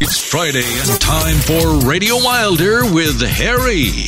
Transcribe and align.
It's 0.00 0.18
Friday 0.22 0.62
and 0.62 1.00
time 1.00 1.36
for 1.38 1.86
Radio 1.88 2.16
Wilder 2.22 2.84
with 2.92 3.20
Harry. 3.20 4.06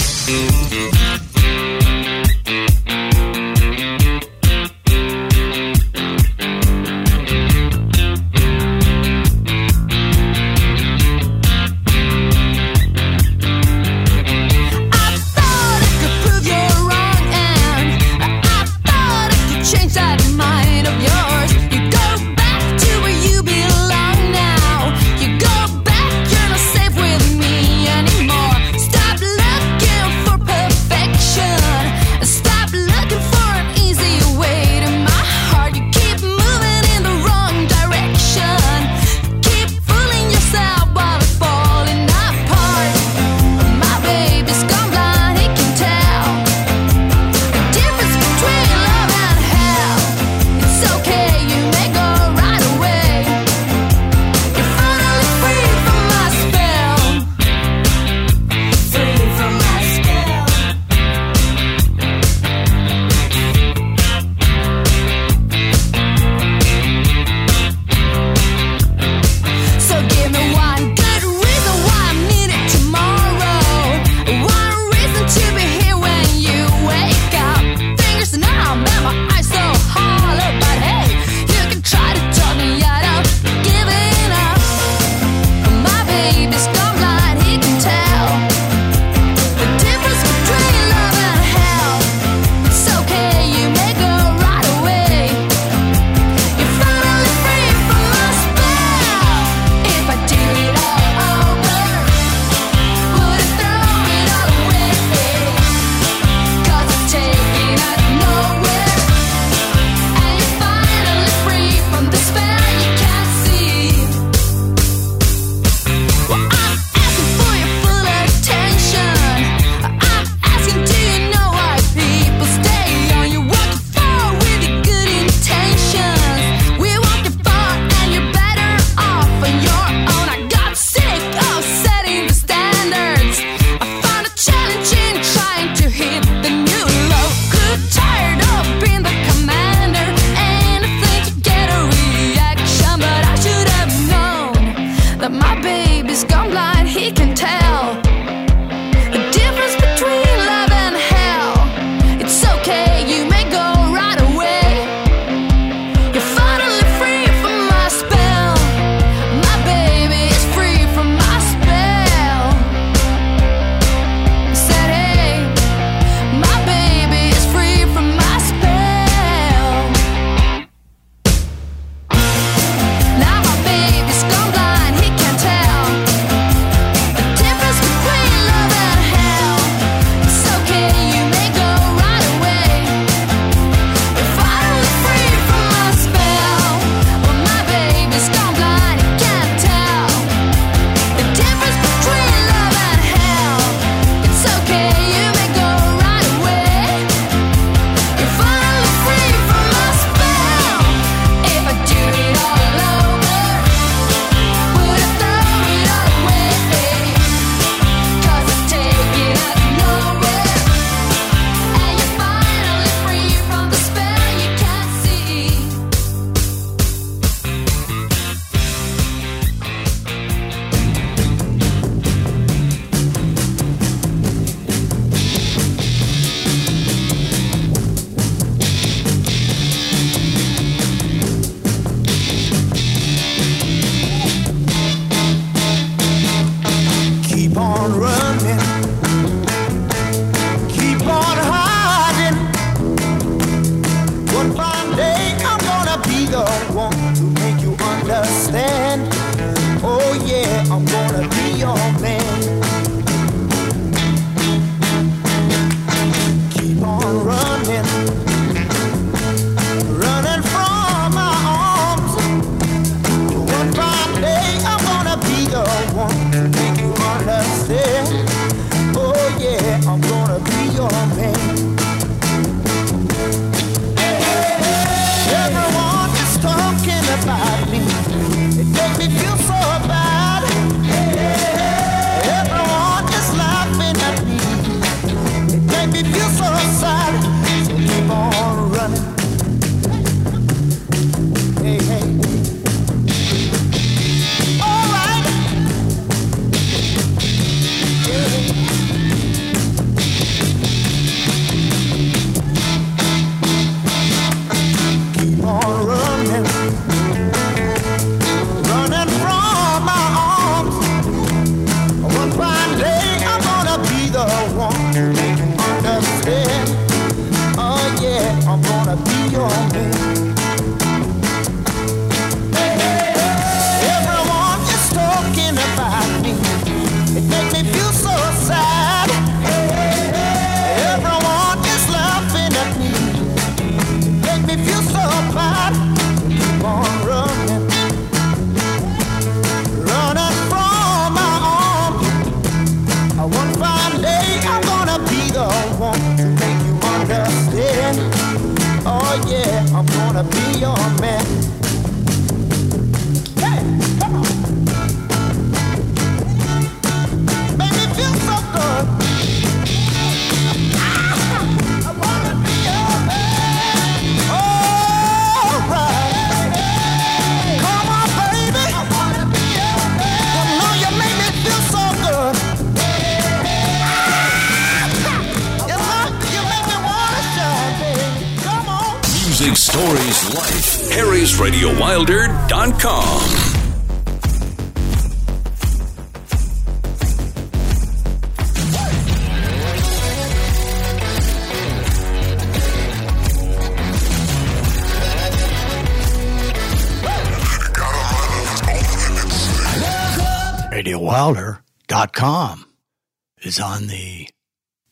Is 403.50 403.58
on 403.58 403.88
the 403.88 404.28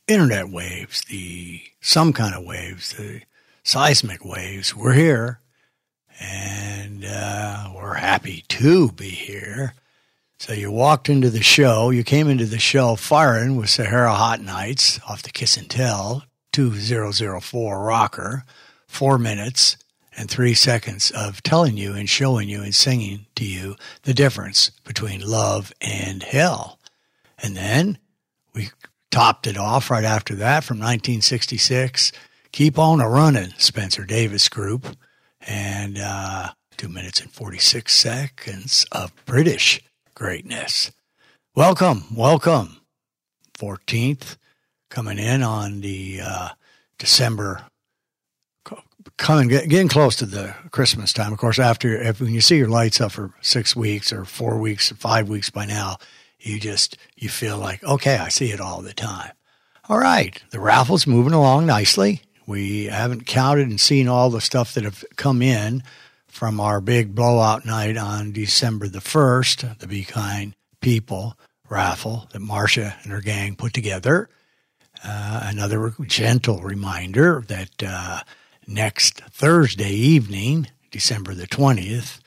internet 0.09 0.49
waves, 0.49 1.03
the 1.03 1.63
some 1.81 2.13
kind 2.13 2.35
of 2.35 2.43
waves, 2.43 2.93
the 2.95 3.21
seismic 3.63 4.25
waves. 4.25 4.75
We're 4.75 4.95
here 4.95 5.39
and 6.19 7.05
uh, 7.05 7.71
we're 7.73 7.95
happy 7.95 8.45
to 8.49 8.91
be 8.91 9.11
here. 9.11 9.75
So 10.41 10.55
you 10.55 10.73
walked 10.73 11.09
into 11.09 11.31
the 11.31 11.41
show, 11.41 11.91
you 11.91 12.03
came 12.03 12.29
into 12.29 12.47
the 12.47 12.59
show 12.59 12.97
firing 12.97 13.55
with 13.55 13.71
Sahara 13.71 14.11
Hotnights 14.11 14.99
off 15.09 15.23
the 15.23 15.31
Kiss 15.31 15.57
and 15.57 15.71
Tell 15.71 16.25
2004 16.51 17.85
rocker, 17.85 18.43
four 18.89 19.19
minutes 19.19 19.77
and 20.17 20.29
three 20.29 20.55
seconds 20.55 21.13
of 21.13 21.45
telling 21.45 21.77
you 21.77 21.93
and 21.93 22.11
showing 22.11 22.49
you 22.49 22.63
and 22.63 22.75
singing 22.75 23.27
to 23.37 23.45
you 23.45 23.77
the 24.03 24.15
difference 24.15 24.73
between 24.83 25.21
love 25.21 25.73
and 25.81 26.25
hell. 26.25 26.81
And 27.41 27.57
then 27.57 27.99
topped 29.11 29.47
it 29.47 29.57
off 29.57 29.91
right 29.91 30.05
after 30.05 30.35
that 30.37 30.65
from 30.65 30.79
1966. 30.79 32.13
Keep 32.53 32.79
on 32.79 33.01
a 33.01 33.09
running, 33.09 33.51
Spencer 33.59 34.05
Davis 34.05 34.49
Group, 34.49 34.97
and 35.47 35.99
uh, 35.99 36.51
two 36.77 36.89
minutes 36.89 37.21
and 37.21 37.31
46 37.31 37.95
seconds 37.95 38.87
of 38.93 39.13
British 39.27 39.81
greatness. 40.15 40.91
Welcome, 41.55 42.05
welcome. 42.15 42.81
14th 43.59 44.37
coming 44.89 45.19
in 45.19 45.43
on 45.43 45.81
the 45.81 46.21
uh, 46.23 46.49
December 46.99 47.65
coming 49.17 49.49
getting 49.49 49.89
close 49.89 50.17
to 50.17 50.27
the 50.27 50.55
Christmas 50.71 51.13
time. 51.13 51.33
Of 51.33 51.39
course, 51.39 51.59
after 51.59 52.01
if, 52.01 52.21
when 52.21 52.33
you 52.33 52.41
see 52.41 52.57
your 52.57 52.69
lights 52.69 53.01
up 53.01 53.13
for 53.13 53.33
six 53.41 53.75
weeks 53.75 54.13
or 54.13 54.25
four 54.25 54.59
weeks 54.59 54.93
or 54.93 54.95
five 54.95 55.29
weeks 55.29 55.51
by 55.51 55.67
now, 55.67 55.97
you 56.49 56.59
just 56.59 56.97
you 57.17 57.29
feel 57.29 57.59
like 57.59 57.85
okay, 57.85 58.17
I 58.17 58.29
see 58.29 58.51
it 58.51 58.61
all 58.61 58.83
the 58.83 58.95
time. 58.95 59.33
All 59.89 59.99
right, 59.99 60.43
the 60.51 60.61
raffle's 60.61 61.07
moving 61.07 61.33
along 61.33 61.67
nicely. 61.67 62.23
We 62.47 62.85
haven't 62.87 63.27
counted 63.27 63.69
and 63.69 63.81
seen 63.81 64.09
all 64.09 64.31
the 64.31 64.41
stuff 64.41 64.75
that 64.75 64.85
have 64.85 65.05
come 65.17 65.43
in 65.43 65.83
from 66.27 66.61
our 66.61 66.81
big 66.81 67.15
blowout 67.15 67.65
night 67.65 67.97
on 67.97 68.33
December 68.33 68.89
the 68.89 69.01
first, 69.01 69.65
the 69.81 69.87
Be 69.87 70.05
Kind 70.05 70.55
People 70.81 71.37
raffle 71.69 72.29
that 72.33 72.41
Marcia 72.41 72.97
and 73.03 73.13
her 73.13 73.21
gang 73.21 73.57
put 73.57 73.75
together. 73.75 74.29
Uh, 75.05 75.41
another 75.45 75.95
gentle 76.07 76.61
reminder 76.61 77.45
that 77.49 77.83
uh, 77.85 78.21
next 78.67 79.21
Thursday 79.31 79.93
evening, 79.93 80.69
December 80.91 81.35
the 81.35 81.47
20th. 81.47 82.18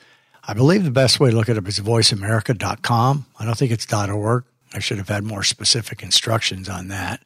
I 0.44 0.54
believe 0.54 0.84
the 0.84 0.90
best 0.90 1.20
way 1.20 1.30
to 1.30 1.36
look 1.36 1.48
it 1.48 1.56
up 1.56 1.68
is 1.68 1.78
voiceamerica.com. 1.78 3.26
I 3.38 3.44
don't 3.44 3.56
think 3.56 3.70
it's 3.70 3.86
dot 3.86 4.10
.org. 4.10 4.44
I 4.74 4.80
should 4.80 4.98
have 4.98 5.08
had 5.08 5.24
more 5.24 5.42
specific 5.42 6.02
instructions 6.02 6.68
on 6.68 6.88
that. 6.88 7.22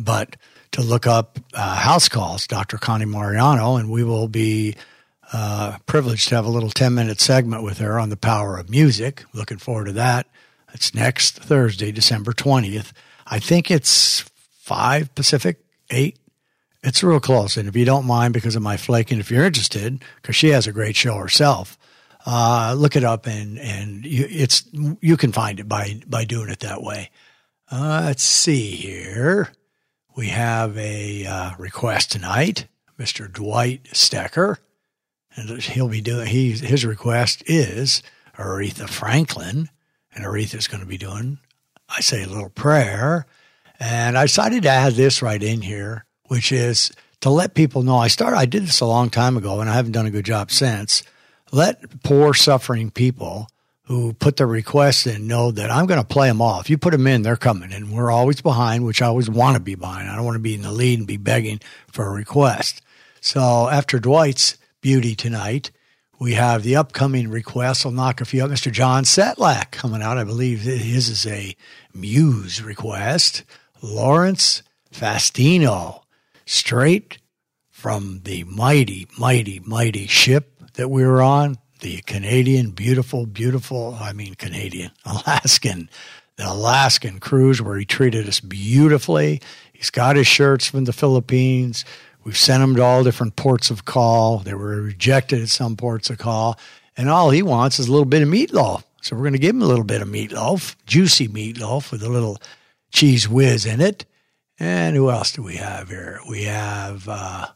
But 0.00 0.36
to 0.72 0.82
look 0.82 1.06
up 1.06 1.38
uh, 1.54 1.76
house 1.76 2.08
calls, 2.08 2.46
Dr. 2.46 2.76
Connie 2.78 3.06
Mariano, 3.06 3.76
and 3.76 3.90
we 3.90 4.04
will 4.04 4.28
be 4.28 4.76
uh, 5.32 5.78
privileged 5.86 6.28
to 6.28 6.36
have 6.36 6.44
a 6.44 6.50
little 6.50 6.70
10 6.70 6.94
minute 6.94 7.20
segment 7.20 7.62
with 7.62 7.78
her 7.78 7.98
on 7.98 8.10
the 8.10 8.16
power 8.16 8.58
of 8.58 8.70
music. 8.70 9.24
Looking 9.32 9.58
forward 9.58 9.86
to 9.86 9.92
that. 9.92 10.26
It's 10.72 10.94
next 10.94 11.38
Thursday, 11.38 11.90
December 11.90 12.32
20th. 12.32 12.92
I 13.26 13.38
think 13.38 13.70
it's 13.70 14.20
5 14.60 15.14
Pacific, 15.14 15.64
8 15.90 16.18
it's 16.86 17.02
real 17.02 17.18
close. 17.18 17.56
And 17.56 17.68
if 17.68 17.74
you 17.74 17.84
don't 17.84 18.06
mind, 18.06 18.32
because 18.32 18.54
of 18.54 18.62
my 18.62 18.76
flaking, 18.76 19.18
if 19.18 19.28
you're 19.28 19.44
interested, 19.44 20.02
because 20.22 20.36
she 20.36 20.50
has 20.50 20.68
a 20.68 20.72
great 20.72 20.94
show 20.94 21.16
herself, 21.16 21.76
uh, 22.26 22.74
look 22.76 22.96
it 22.96 23.04
up 23.04 23.26
and 23.26 23.58
and 23.58 24.04
you, 24.04 24.26
it's 24.28 24.64
you 25.00 25.16
can 25.16 25.32
find 25.32 25.60
it 25.60 25.68
by 25.68 26.00
by 26.06 26.24
doing 26.24 26.50
it 26.50 26.60
that 26.60 26.82
way. 26.82 27.10
Uh, 27.70 28.02
let's 28.06 28.22
see 28.22 28.72
here. 28.72 29.52
We 30.16 30.28
have 30.28 30.76
a 30.76 31.26
uh, 31.26 31.50
request 31.58 32.12
tonight, 32.12 32.66
Mr. 32.98 33.32
Dwight 33.32 33.84
Stecker, 33.92 34.56
and 35.36 35.62
he'll 35.62 35.88
be 35.88 36.00
doing. 36.00 36.26
He 36.26 36.52
his 36.52 36.84
request 36.84 37.42
is 37.46 38.02
Aretha 38.36 38.88
Franklin, 38.88 39.68
and 40.14 40.24
Aretha's 40.24 40.68
going 40.68 40.82
to 40.82 40.86
be 40.86 40.98
doing. 40.98 41.38
I 41.88 42.00
say 42.00 42.24
a 42.24 42.28
little 42.28 42.50
prayer, 42.50 43.26
and 43.78 44.18
I 44.18 44.24
decided 44.24 44.64
to 44.64 44.68
add 44.68 44.94
this 44.94 45.22
right 45.22 45.42
in 45.42 45.62
here 45.62 46.06
which 46.28 46.52
is 46.52 46.92
to 47.20 47.30
let 47.30 47.54
people 47.54 47.82
know. 47.82 47.96
I 47.96 48.08
started, 48.08 48.36
I 48.36 48.46
did 48.46 48.64
this 48.64 48.80
a 48.80 48.86
long 48.86 49.10
time 49.10 49.36
ago 49.36 49.60
and 49.60 49.70
I 49.70 49.74
haven't 49.74 49.92
done 49.92 50.06
a 50.06 50.10
good 50.10 50.24
job 50.24 50.50
since. 50.50 51.02
Let 51.52 52.02
poor 52.02 52.34
suffering 52.34 52.90
people 52.90 53.48
who 53.84 54.12
put 54.14 54.36
their 54.36 54.48
request 54.48 55.06
in 55.06 55.28
know 55.28 55.52
that 55.52 55.70
I'm 55.70 55.86
going 55.86 56.00
to 56.00 56.06
play 56.06 56.26
them 56.26 56.42
off. 56.42 56.68
You 56.68 56.76
put 56.76 56.90
them 56.90 57.06
in, 57.06 57.22
they're 57.22 57.36
coming. 57.36 57.72
And 57.72 57.92
we're 57.92 58.10
always 58.10 58.40
behind, 58.40 58.84
which 58.84 59.00
I 59.00 59.06
always 59.06 59.30
want 59.30 59.56
to 59.56 59.62
be 59.62 59.76
behind. 59.76 60.10
I 60.10 60.16
don't 60.16 60.24
want 60.24 60.34
to 60.34 60.40
be 60.40 60.54
in 60.54 60.62
the 60.62 60.72
lead 60.72 60.98
and 60.98 61.06
be 61.06 61.16
begging 61.16 61.60
for 61.86 62.06
a 62.06 62.10
request. 62.10 62.82
So 63.20 63.68
after 63.68 64.00
Dwight's 64.00 64.56
beauty 64.80 65.14
tonight, 65.14 65.70
we 66.18 66.34
have 66.34 66.64
the 66.64 66.76
upcoming 66.76 67.28
request. 67.28 67.86
I'll 67.86 67.92
knock 67.92 68.20
a 68.20 68.24
few 68.24 68.44
up. 68.44 68.50
Mr. 68.50 68.72
John 68.72 69.04
Setlak 69.04 69.70
coming 69.70 70.02
out. 70.02 70.18
I 70.18 70.24
believe 70.24 70.62
his 70.62 71.08
is 71.08 71.26
a 71.26 71.54
Muse 71.94 72.62
request. 72.62 73.44
Lawrence 73.82 74.62
Fastino 74.92 76.02
straight 76.44 77.18
from 77.70 78.22
the 78.24 78.44
mighty, 78.44 79.06
mighty, 79.16 79.60
mighty 79.60 80.06
ship 80.06 80.55
that 80.76 80.88
we 80.88 81.04
were 81.04 81.22
on, 81.22 81.58
the 81.80 81.98
Canadian, 82.02 82.70
beautiful, 82.70 83.26
beautiful, 83.26 83.96
I 84.00 84.12
mean, 84.12 84.34
Canadian, 84.34 84.92
Alaskan, 85.04 85.90
the 86.36 86.50
Alaskan 86.50 87.18
cruise 87.18 87.60
where 87.60 87.76
he 87.78 87.84
treated 87.84 88.28
us 88.28 88.40
beautifully. 88.40 89.40
He's 89.72 89.90
got 89.90 90.16
his 90.16 90.26
shirts 90.26 90.66
from 90.66 90.84
the 90.84 90.92
Philippines. 90.92 91.84
We've 92.24 92.36
sent 92.36 92.62
him 92.62 92.76
to 92.76 92.82
all 92.82 93.04
different 93.04 93.36
ports 93.36 93.70
of 93.70 93.84
call. 93.84 94.38
They 94.38 94.54
were 94.54 94.82
rejected 94.82 95.42
at 95.42 95.48
some 95.48 95.76
ports 95.76 96.10
of 96.10 96.18
call. 96.18 96.58
And 96.96 97.10
all 97.10 97.30
he 97.30 97.42
wants 97.42 97.78
is 97.78 97.88
a 97.88 97.92
little 97.92 98.06
bit 98.06 98.22
of 98.22 98.28
meatloaf. 98.28 98.82
So 99.02 99.14
we're 99.14 99.22
going 99.22 99.34
to 99.34 99.38
give 99.38 99.54
him 99.54 99.62
a 99.62 99.66
little 99.66 99.84
bit 99.84 100.02
of 100.02 100.08
meatloaf, 100.08 100.74
juicy 100.86 101.28
meatloaf 101.28 101.92
with 101.92 102.02
a 102.02 102.08
little 102.08 102.38
Cheez 102.92 103.28
Whiz 103.28 103.64
in 103.64 103.80
it. 103.80 104.04
And 104.58 104.96
who 104.96 105.10
else 105.10 105.32
do 105.32 105.42
we 105.42 105.56
have 105.56 105.88
here? 105.90 106.20
We 106.28 106.44
have 106.44 107.06
uh, 107.08 107.48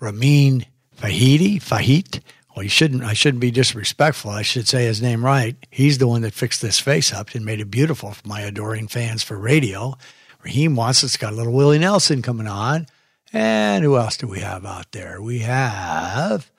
Ramin 0.00 0.66
Fahidi, 1.00 1.56
Fahit. 1.56 2.20
Well, 2.54 2.62
you 2.62 2.68
shouldn't. 2.68 3.02
I 3.02 3.14
shouldn't 3.14 3.40
be 3.40 3.50
disrespectful. 3.50 4.30
I 4.30 4.42
should 4.42 4.68
say 4.68 4.84
his 4.84 5.02
name 5.02 5.24
right. 5.24 5.56
He's 5.70 5.98
the 5.98 6.06
one 6.06 6.22
that 6.22 6.34
fixed 6.34 6.62
this 6.62 6.78
face 6.78 7.12
up 7.12 7.34
and 7.34 7.44
made 7.44 7.60
it 7.60 7.70
beautiful 7.70 8.12
for 8.12 8.28
my 8.28 8.42
adoring 8.42 8.86
fans 8.86 9.24
for 9.24 9.36
radio. 9.36 9.96
Raheem 10.44 10.76
wants 10.76 11.02
it's 11.02 11.16
got 11.16 11.32
a 11.32 11.36
little 11.36 11.52
Willie 11.52 11.78
Nelson 11.78 12.22
coming 12.22 12.46
on. 12.46 12.86
And 13.32 13.82
who 13.82 13.96
else 13.96 14.16
do 14.16 14.28
we 14.28 14.40
have 14.40 14.64
out 14.64 14.92
there? 14.92 15.20
We 15.20 15.40
have 15.40 16.50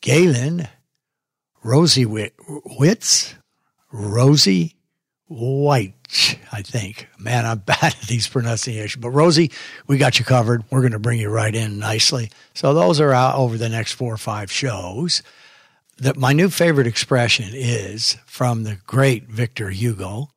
Galen, 0.00 0.68
Rosie 1.62 2.06
Witz, 2.06 3.34
Rosie 3.92 4.76
White, 5.26 6.38
I 6.52 6.62
think. 6.62 7.08
Man, 7.18 7.46
I'm 7.46 7.58
bad 7.66 7.94
at 7.94 8.08
these 8.08 8.28
pronunciations. 8.28 9.00
But 9.00 9.10
Rosie, 9.10 9.50
we 9.86 9.98
got 9.98 10.18
you 10.18 10.24
covered. 10.24 10.64
We're 10.70 10.80
going 10.80 10.92
to 10.92 10.98
bring 10.98 11.20
you 11.20 11.30
right 11.30 11.54
in 11.54 11.78
nicely. 11.78 12.30
So 12.54 12.74
those 12.74 13.00
are 13.00 13.12
out 13.12 13.36
over 13.36 13.56
the 13.56 13.68
next 13.68 13.92
four 13.92 14.12
or 14.12 14.18
five 14.18 14.50
shows. 14.50 15.22
That 15.98 16.16
my 16.16 16.32
new 16.32 16.50
favorite 16.50 16.88
expression 16.88 17.50
is 17.52 18.16
from 18.26 18.64
the 18.64 18.78
great 18.84 19.28
Victor 19.28 19.70
Hugo, 19.70 20.30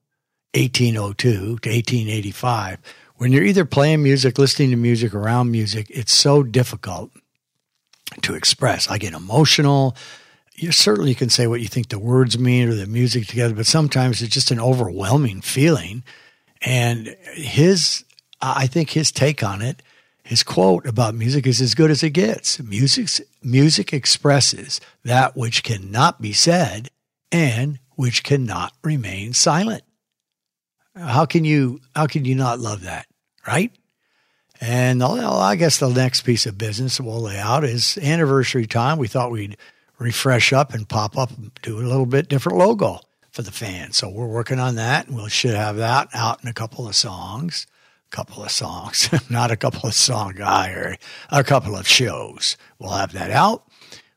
1802 0.54 1.32
to 1.32 1.50
1885. 1.50 2.78
When 3.16 3.32
you're 3.32 3.44
either 3.44 3.66
playing 3.66 4.04
music, 4.04 4.38
listening 4.38 4.70
to 4.70 4.76
music, 4.76 5.16
around 5.16 5.52
music, 5.52 5.88
it's 5.90 6.14
so 6.14 6.44
difficult 6.44 7.10
to 8.22 8.36
express. 8.36 8.88
I 8.88 9.00
get 9.00 9.14
emotional 9.14 9.96
you 10.58 10.72
certainly 10.72 11.14
can 11.14 11.30
say 11.30 11.46
what 11.46 11.62
you 11.62 11.68
think 11.68 11.90
the 11.90 12.00
words 12.00 12.38
mean 12.38 12.68
or 12.68 12.76
the 12.76 12.88
music 12.88 13.28
together, 13.28 13.54
but 13.54 13.68
sometimes 13.68 14.22
it's 14.22 14.34
just 14.34 14.50
an 14.52 14.60
overwhelming 14.60 15.40
feeling. 15.42 16.04
And 16.64 17.16
his, 17.34 18.04
I 18.42 18.66
think 18.66 18.90
his 18.90 19.12
take 19.12 19.44
on 19.44 19.62
it, 19.62 19.84
his 20.24 20.42
quote 20.44 20.86
about 20.88 21.14
music 21.16 21.46
is 21.46 21.62
as 21.62 21.76
good 21.76 21.92
as 21.92 22.02
it 22.02 22.10
gets. 22.10 22.60
Music, 22.60 23.08
music 23.44 23.94
expresses 23.94 24.82
that 25.06 25.38
which 25.38 25.64
cannot 25.64 26.22
be 26.22 26.34
said 26.34 26.90
and 27.32 27.80
which 27.96 28.24
cannot 28.24 28.74
remain 28.84 29.34
silent. 29.34 29.84
How 30.96 31.26
can 31.26 31.46
you, 31.46 31.82
how 31.96 32.08
can 32.08 32.26
you 32.26 32.34
not 32.34 32.60
love 32.60 32.82
that? 32.82 33.06
Right? 33.46 33.72
And 34.60 35.04
I 35.04 35.56
guess 35.56 35.78
the 35.78 35.90
next 35.90 36.22
piece 36.22 36.48
of 36.48 36.58
business 36.58 37.00
we'll 37.00 37.22
lay 37.22 37.38
out 37.38 37.64
is 37.64 38.00
anniversary 38.00 38.66
time. 38.66 38.98
We 38.98 39.08
thought 39.08 39.30
we'd 39.30 39.56
refresh 40.00 40.54
up 40.54 40.74
and 40.74 40.88
pop 40.88 41.18
up, 41.18 41.32
do 41.62 41.80
a 41.80 41.82
little 41.82 42.06
bit 42.06 42.30
different 42.30 42.58
logo 42.58 43.00
for 43.32 43.42
the 43.42 43.52
fans. 43.52 43.98
So 43.98 44.10
we're 44.10 44.28
working 44.28 44.60
on 44.60 44.76
that. 44.76 45.08
and 45.08 45.16
We 45.16 45.30
should 45.30 45.56
have 45.56 45.78
that 45.78 46.10
out 46.14 46.42
in 46.44 46.50
a 46.50 46.54
couple 46.54 46.88
of 46.88 46.96
songs. 46.96 47.68
A 48.12 48.16
Couple 48.16 48.42
of 48.44 48.52
songs, 48.52 49.10
not 49.30 49.52
a 49.52 49.58
couple 49.58 49.88
of 49.88 49.94
song 49.94 50.34
guy 50.38 50.70
or 50.70 50.96
a 51.30 51.44
couple 51.44 51.76
of 51.76 51.86
shows. 51.88 52.56
We'll 52.80 52.92
have 52.92 53.12
that 53.12 53.32
out. 53.32 53.66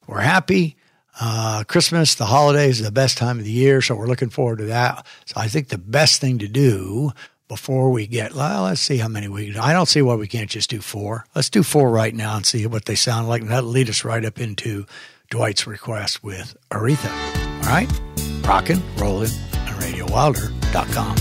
We're 0.07 0.21
happy. 0.21 0.77
Uh, 1.21 1.65
Christmas, 1.65 2.15
the 2.15 2.27
holidays, 2.27 2.81
the 2.81 2.93
best 2.93 3.19
time 3.19 3.39
of 3.39 3.45
the 3.45 3.51
year, 3.51 3.83
so 3.83 3.95
we're 3.97 4.07
looking 4.07 4.31
forward 4.31 4.59
to 4.59 4.67
that. 4.67 5.05
So 5.27 5.35
I 5.37 5.49
think 5.49 5.69
the 5.69 5.77
best 5.77 6.21
thing 6.21 6.39
to 6.39 6.49
do 6.49 7.13
before 7.49 7.91
we 7.91 8.07
get, 8.07 8.33
well, 8.33 8.63
let's 8.63 8.81
see 8.81 8.99
how 8.99 9.09
many 9.09 9.27
we. 9.27 9.57
I 9.59 9.73
don't 9.73 9.87
see 9.89 10.03
why 10.03 10.15
we 10.15 10.29
can't 10.29 10.49
just 10.49 10.71
do 10.71 10.81
four. 10.81 11.27
Let's 11.35 11.51
do 11.51 11.65
four 11.65 11.91
right 11.91 12.15
now 12.15 12.37
and 12.37 12.47
see 12.47 12.65
what 12.67 12.85
they 12.85 12.95
sound 12.95 13.29
like, 13.29 13.43
and 13.43 13.51
that'll 13.51 13.69
lead 13.69 13.91
us 13.91 14.05
right 14.05 14.25
up 14.25 14.41
into 14.41 14.87
Dwight's 15.31 15.65
request 15.65 16.25
with 16.25 16.57
Aretha. 16.73 17.09
All 17.63 17.71
right, 17.71 17.89
rockin', 18.45 18.83
rollin', 18.97 19.31
and 19.53 19.77
RadioWilder.com. 19.81 21.17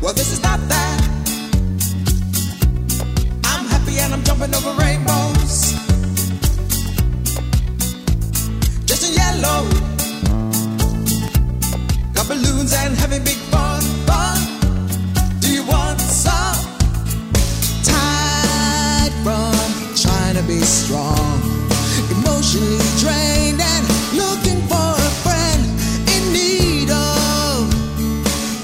Well, 0.00 0.14
this 0.14 0.32
is 0.32 0.40
not 0.40 0.60
that. 0.68 1.08
I'm 3.42 3.66
happy 3.66 3.98
and 3.98 4.14
I'm 4.14 4.22
jumping 4.22 4.54
over 4.54 4.70
rainbows. 4.80 5.74
Just 8.86 9.02
in 9.08 9.14
yellow. 9.14 9.68
Got 12.14 12.28
balloons 12.28 12.72
and 12.72 12.96
having 12.96 13.24
big 13.24 13.34
fun. 13.50 13.75
be 20.46 20.60
strong. 20.60 21.42
Emotionally 22.10 22.78
drained 23.02 23.60
and 23.60 23.84
looking 24.14 24.60
for 24.70 24.88
a 24.94 25.10
friend 25.24 25.62
in 26.14 26.22
need 26.32 26.88
of 26.90 27.66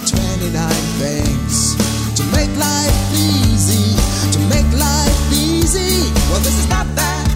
29 0.07 0.63
things 1.03 1.75
to 2.15 2.23
make 2.37 2.55
life 2.57 2.99
easy. 3.15 3.97
To 4.31 4.39
make 4.47 4.69
life 4.79 5.33
easy. 5.33 6.07
Well, 6.31 6.41
this 6.47 6.57
is 6.57 6.69
not 6.69 6.87
that. 6.95 7.27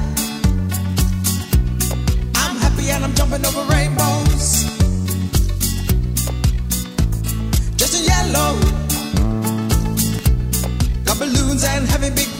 I'm 2.36 2.56
happy 2.56 2.90
and 2.90 3.04
I'm 3.04 3.14
jumping 3.14 3.44
over 3.44 3.64
rainbows. 3.72 4.62
Just 7.76 7.98
in 7.98 8.04
yellow. 8.04 8.54
Got 11.04 11.18
balloons 11.18 11.64
and 11.64 11.88
heavy. 11.88 12.10
big 12.10 12.35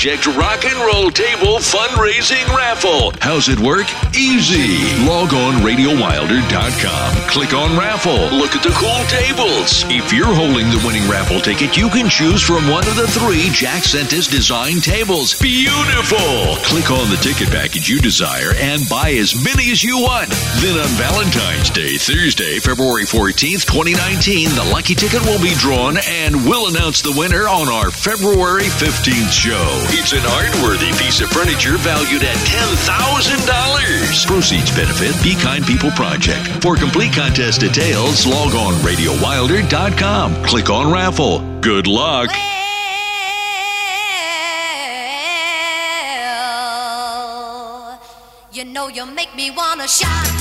Project 0.00 0.28
Rock 0.28 0.64
and 0.64 0.80
Roll 0.80 1.10
Table 1.10 1.58
fundraising 1.58 2.48
raffle. 2.56 3.12
How's 3.20 3.50
it 3.50 3.60
work? 3.60 3.86
WilderWilder.com. 6.20 7.28
Click 7.28 7.54
on 7.54 7.78
raffle. 7.78 8.28
Look 8.36 8.54
at 8.54 8.62
the 8.62 8.74
cool 8.76 9.02
tables. 9.08 9.84
If 9.88 10.12
you're 10.12 10.32
holding 10.34 10.68
the 10.68 10.82
winning 10.84 11.08
raffle 11.08 11.40
ticket, 11.40 11.76
you 11.76 11.88
can 11.88 12.08
choose 12.08 12.42
from 12.42 12.68
one 12.68 12.86
of 12.86 12.96
the 12.96 13.08
three 13.08 13.48
Jack 13.50 13.82
Sentis 13.84 14.30
design 14.30 14.80
tables. 14.80 15.38
Beautiful! 15.40 16.60
Click 16.68 16.90
on 16.90 17.08
the 17.08 17.16
ticket 17.20 17.48
package 17.48 17.88
you 17.88 18.00
desire 18.00 18.52
and 18.56 18.82
buy 18.88 19.16
as 19.16 19.32
many 19.32 19.70
as 19.72 19.82
you 19.82 19.96
want. 19.98 20.28
Then 20.60 20.76
on 20.76 20.90
Valentine's 21.00 21.70
Day, 21.70 21.96
Thursday, 21.96 22.58
February 22.60 23.04
14th, 23.04 23.64
2019, 23.64 24.50
the 24.50 24.68
lucky 24.72 24.94
ticket 24.94 25.24
will 25.24 25.40
be 25.40 25.54
drawn 25.56 25.96
and 25.96 26.44
we'll 26.44 26.68
announce 26.68 27.00
the 27.00 27.14
winner 27.16 27.48
on 27.48 27.68
our 27.68 27.90
February 27.90 28.68
15th 28.68 29.32
show. 29.32 29.68
It's 29.96 30.12
an 30.12 30.24
art-worthy 30.26 30.92
piece 31.00 31.20
of 31.20 31.30
furniture 31.30 31.78
valued 31.78 32.22
at 32.24 32.36
$10,000. 32.36 34.26
Proceeds 34.26 34.70
benefit 34.76 35.16
Be 35.24 35.34
Kind 35.34 35.64
People 35.64 35.90
Project. 35.92 36.09
Project. 36.10 36.60
For 36.60 36.74
complete 36.74 37.12
contest 37.12 37.60
details, 37.60 38.26
log 38.26 38.52
on 38.56 38.74
RadioWilder.com. 38.82 40.42
Click 40.44 40.68
on 40.68 40.92
raffle. 40.92 41.38
Good 41.60 41.86
luck. 41.86 42.30
Well, 47.60 48.00
you 48.50 48.64
know 48.64 48.88
you 48.88 49.06
make 49.06 49.36
me 49.36 49.52
wanna 49.52 49.86
shout. 49.86 50.39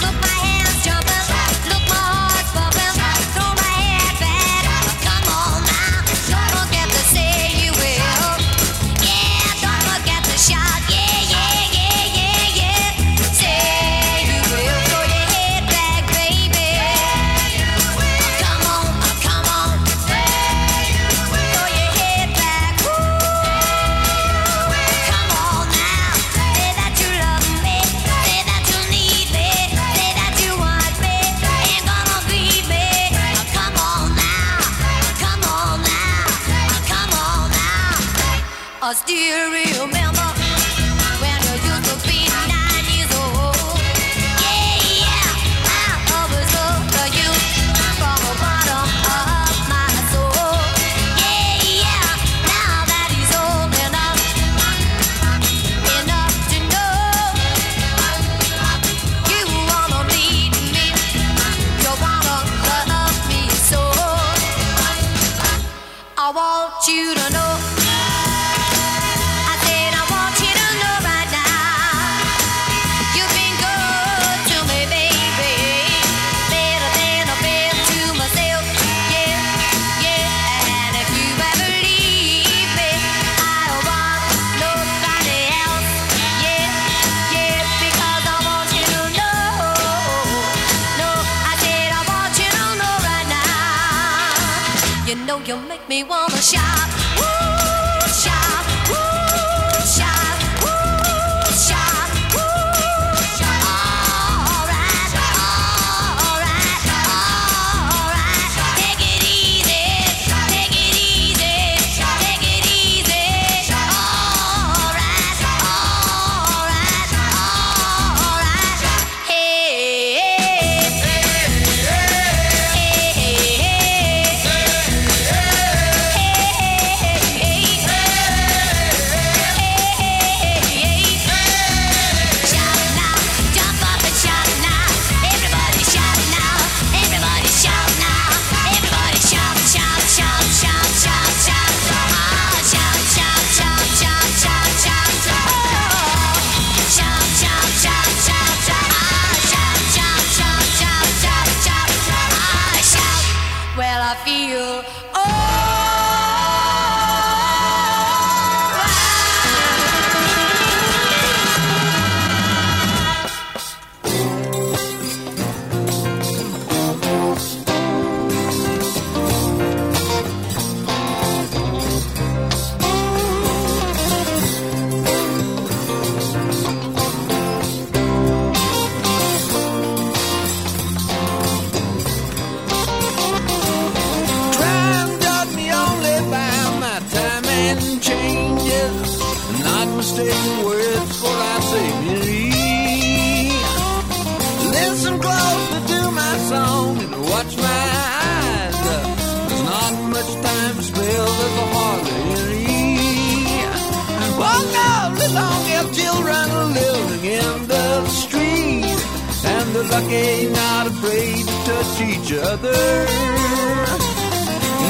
lucky, 209.92 210.50
not 210.50 210.88
afraid 210.88 211.46
to 211.48 211.56
touch 211.68 212.02
each 212.02 212.32
other. 212.34 212.82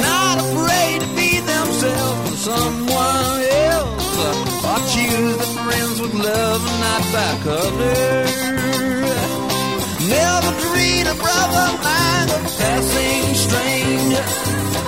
Not 0.10 0.36
afraid 0.46 1.02
to 1.02 1.08
be 1.16 1.40
themselves 1.40 2.32
or 2.32 2.38
someone 2.52 3.42
else. 3.72 4.10
I 4.64 4.78
choose 4.94 5.38
the 5.38 5.50
friends 5.64 6.02
with 6.02 6.14
love 6.14 6.62
and 6.70 6.80
not 6.86 7.04
by 7.14 7.32
color. 7.48 8.26
Never 10.18 10.52
treat 10.66 11.06
a 11.08 11.16
brother 11.24 11.68
like 11.88 12.30
a 12.38 12.42
passing 12.60 13.28
stranger. 13.46 14.26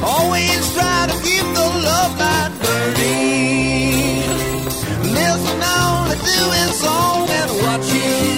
Always 0.04 0.62
try 0.74 1.08
to 1.12 1.16
keep 1.26 1.46
the 1.58 1.68
love 1.88 2.14
light 2.20 2.52
burning. 2.64 4.24
Listen 5.20 5.60
only 5.80 6.16
to 6.16 6.44
his 6.58 6.72
song 6.80 7.30
and 7.30 7.52
watch 7.64 7.90
him. 7.92 8.31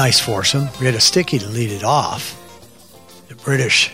Nice 0.00 0.18
foursome. 0.18 0.70
We 0.80 0.86
had 0.86 0.94
a 0.94 1.00
sticky 1.00 1.38
to 1.40 1.46
lead 1.46 1.70
it 1.70 1.84
off. 1.84 2.34
The 3.28 3.34
British 3.34 3.92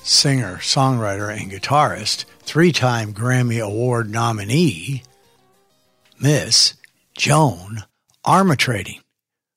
singer, 0.00 0.58
songwriter, 0.58 1.28
and 1.28 1.50
guitarist, 1.50 2.24
three 2.38 2.70
time 2.70 3.12
Grammy 3.12 3.60
Award 3.60 4.08
nominee, 4.08 5.02
Miss 6.20 6.74
Joan 7.18 7.82
Armatrading 8.24 9.00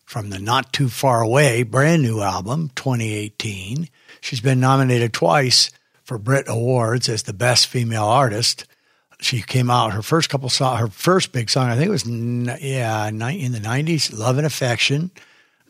from 0.04 0.32
the 0.32 0.40
Not 0.40 0.74
Too 0.74 0.90
Far 0.90 1.22
Away 1.22 1.62
brand 1.62 2.02
new 2.02 2.22
album, 2.22 2.72
2018. 2.74 3.88
She's 4.20 4.42
been 4.42 4.60
nominated 4.60 5.14
twice 5.14 5.70
for 6.04 6.18
Brit 6.18 6.46
Awards 6.48 7.08
as 7.08 7.22
the 7.22 7.34
Best 7.34 7.68
Female 7.68 8.06
Artist. 8.06 8.66
She 9.20 9.44
came 9.44 9.70
out 9.70 9.94
her 9.94 10.02
first 10.02 10.28
couple 10.28 10.50
songs, 10.50 10.80
her 10.80 10.88
first 10.88 11.32
big 11.32 11.52
song, 11.52 11.70
I 11.70 11.76
think 11.76 11.90
it 11.90 11.92
was 11.92 12.08
yeah 12.08 13.08
in 13.08 13.20
the 13.20 13.60
'90s, 13.60 14.12
"Love 14.12 14.40
and 14.40 14.48
Affection," 14.48 15.12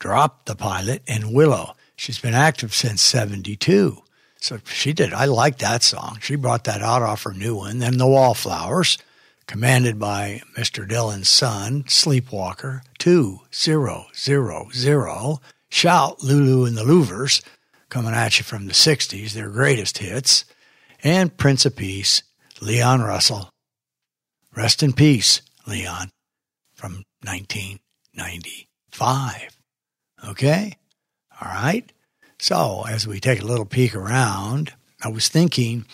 "Drop 0.03 0.43
the 0.43 0.55
Pilot," 0.55 1.01
and 1.07 1.33
"Willow." 1.33 1.77
She's 1.95 2.19
been 2.19 2.33
active 2.33 2.75
since 2.75 3.01
'72, 3.01 4.03
so 4.37 4.59
she 4.65 4.91
did. 4.91 5.13
I 5.13 5.23
like 5.23 5.59
that 5.59 5.81
song. 5.81 6.19
She 6.21 6.35
brought 6.35 6.65
that 6.65 6.81
out 6.81 7.01
off 7.01 7.23
her 7.23 7.31
new 7.31 7.55
one. 7.55 7.79
Then 7.79 7.97
"The 7.97 8.05
Wallflowers," 8.05 8.97
commanded 9.47 9.97
by 9.97 10.41
Mr. 10.57 10.85
Dylan's 10.85 11.29
son, 11.29 11.85
Sleepwalker, 11.87 12.83
two 12.97 13.43
zero 13.55 14.07
zero 14.13 14.67
zero. 14.73 15.39
Shout 15.69 16.21
Lulu 16.21 16.65
and 16.65 16.75
the 16.75 16.83
Luvvers, 16.83 17.41
coming 17.87 18.13
at 18.13 18.37
you 18.37 18.43
from 18.43 18.65
the 18.65 18.73
'60s, 18.73 19.31
their 19.31 19.49
greatest 19.49 19.99
hits, 19.99 20.43
and 21.01 21.37
Prince 21.37 21.65
of 21.65 21.77
Peace, 21.77 22.23
Leon 22.59 23.03
Russell. 23.03 23.49
Rest 24.53 24.83
in 24.83 24.91
peace, 24.91 25.41
Leon, 25.65 26.11
from 26.73 27.05
1995. 27.23 29.62
Okay? 30.27 30.77
All 31.41 31.51
right? 31.51 31.91
So, 32.39 32.83
as 32.89 33.07
we 33.07 33.19
take 33.19 33.41
a 33.41 33.45
little 33.45 33.65
peek 33.65 33.95
around, 33.95 34.73
I 35.01 35.09
was 35.09 35.29
thinking 35.29 35.85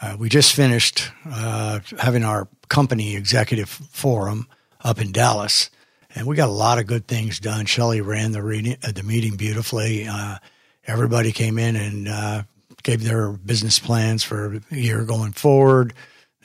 uh, 0.00 0.16
we 0.18 0.28
just 0.28 0.54
finished 0.54 1.10
uh, 1.30 1.80
having 1.98 2.24
our 2.24 2.48
company 2.68 3.16
executive 3.16 3.68
forum 3.68 4.48
up 4.80 5.00
in 5.00 5.12
Dallas, 5.12 5.70
and 6.14 6.26
we 6.26 6.36
got 6.36 6.48
a 6.48 6.52
lot 6.52 6.78
of 6.78 6.86
good 6.86 7.06
things 7.06 7.38
done. 7.38 7.66
Shelley 7.66 8.00
ran 8.00 8.32
the, 8.32 8.78
uh, 8.82 8.92
the 8.92 9.02
meeting 9.02 9.36
beautifully. 9.36 10.06
Uh, 10.08 10.38
everybody 10.86 11.32
came 11.32 11.58
in 11.58 11.76
and 11.76 12.08
uh, 12.08 12.42
gave 12.82 13.04
their 13.04 13.32
business 13.32 13.78
plans 13.78 14.22
for 14.24 14.60
a 14.70 14.74
year 14.74 15.04
going 15.04 15.32
forward, 15.32 15.94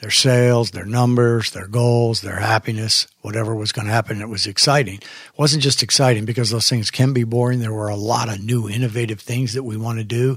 their 0.00 0.10
sales, 0.10 0.70
their 0.70 0.84
numbers, 0.84 1.50
their 1.50 1.66
goals, 1.66 2.20
their 2.20 2.38
happiness, 2.38 3.06
whatever 3.20 3.54
was 3.54 3.72
going 3.72 3.86
to 3.86 3.92
happen. 3.92 4.20
It 4.20 4.28
was 4.28 4.46
exciting. 4.46 4.96
It 4.96 5.38
wasn't 5.38 5.62
just 5.62 5.82
exciting 5.82 6.24
because 6.24 6.50
those 6.50 6.68
things 6.68 6.90
can 6.90 7.12
be 7.12 7.24
boring. 7.24 7.58
There 7.58 7.72
were 7.72 7.88
a 7.88 7.96
lot 7.96 8.28
of 8.28 8.42
new, 8.42 8.68
innovative 8.68 9.20
things 9.20 9.54
that 9.54 9.64
we 9.64 9.76
want 9.76 9.98
to 9.98 10.04
do. 10.04 10.36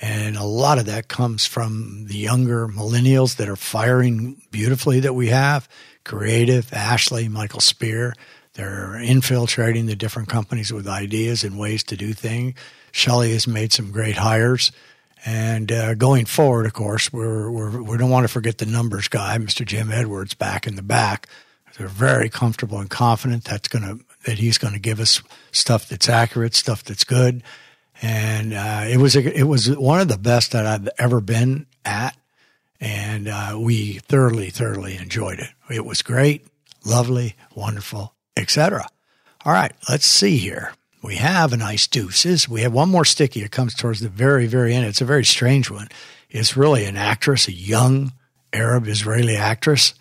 And 0.00 0.36
a 0.36 0.44
lot 0.44 0.78
of 0.78 0.86
that 0.86 1.08
comes 1.08 1.44
from 1.44 2.06
the 2.06 2.16
younger 2.16 2.68
millennials 2.68 3.36
that 3.36 3.48
are 3.48 3.56
firing 3.56 4.40
beautifully 4.50 5.00
that 5.00 5.14
we 5.14 5.28
have. 5.28 5.68
Creative, 6.04 6.72
Ashley, 6.72 7.28
Michael 7.28 7.60
Spear. 7.60 8.14
They're 8.54 8.96
infiltrating 8.96 9.86
the 9.86 9.96
different 9.96 10.28
companies 10.28 10.72
with 10.72 10.88
ideas 10.88 11.44
and 11.44 11.58
ways 11.58 11.82
to 11.84 11.96
do 11.96 12.14
things. 12.14 12.54
Shelley 12.92 13.32
has 13.32 13.46
made 13.46 13.72
some 13.72 13.90
great 13.90 14.16
hires. 14.16 14.72
And 15.26 15.70
uh, 15.70 15.94
going 15.94 16.24
forward, 16.24 16.66
of 16.66 16.72
course, 16.72 17.12
we're, 17.12 17.50
we're, 17.50 17.82
we 17.82 17.98
don't 17.98 18.10
want 18.10 18.24
to 18.24 18.32
forget 18.32 18.58
the 18.58 18.66
numbers 18.66 19.08
guy, 19.08 19.36
Mr. 19.38 19.66
Jim 19.66 19.90
Edwards, 19.90 20.34
back 20.34 20.66
in 20.66 20.76
the 20.76 20.82
back. 20.82 21.28
They're 21.76 21.88
very 21.88 22.28
comfortable 22.28 22.78
and 22.78 22.90
confident 22.90 23.44
that's 23.44 23.68
going 23.68 23.84
to 23.84 24.04
that 24.24 24.38
he's 24.38 24.58
going 24.58 24.74
to 24.74 24.80
give 24.80 25.00
us 25.00 25.22
stuff 25.50 25.88
that's 25.88 26.08
accurate, 26.08 26.54
stuff 26.54 26.84
that's 26.84 27.04
good. 27.04 27.42
And 28.02 28.52
uh, 28.52 28.84
it 28.86 28.98
was 28.98 29.16
a, 29.16 29.38
it 29.38 29.44
was 29.44 29.74
one 29.76 30.00
of 30.00 30.08
the 30.08 30.18
best 30.18 30.52
that 30.52 30.66
I've 30.66 30.88
ever 30.98 31.20
been 31.20 31.66
at, 31.84 32.16
and 32.80 33.28
uh, 33.28 33.56
we 33.58 33.94
thoroughly 33.94 34.50
thoroughly 34.50 34.96
enjoyed 34.96 35.38
it. 35.38 35.50
It 35.70 35.84
was 35.84 36.02
great, 36.02 36.46
lovely, 36.84 37.34
wonderful, 37.54 38.14
etc. 38.36 38.86
All 39.44 39.52
right, 39.52 39.72
let's 39.88 40.06
see 40.06 40.38
here. 40.38 40.72
We 41.02 41.16
have 41.16 41.52
a 41.52 41.56
nice 41.56 41.86
deuces. 41.86 42.48
We 42.48 42.60
have 42.62 42.72
one 42.72 42.90
more 42.90 43.04
sticky. 43.04 43.42
It 43.42 43.50
comes 43.50 43.74
towards 43.74 44.00
the 44.00 44.08
very, 44.08 44.46
very 44.46 44.74
end. 44.74 44.86
It's 44.86 45.00
a 45.00 45.06
very 45.06 45.24
strange 45.24 45.70
one. 45.70 45.88
It's 46.28 46.56
really 46.56 46.84
an 46.84 46.96
actress, 46.96 47.48
a 47.48 47.52
young 47.52 48.12
Arab 48.52 48.86
Israeli 48.86 49.36
actress 49.36 49.94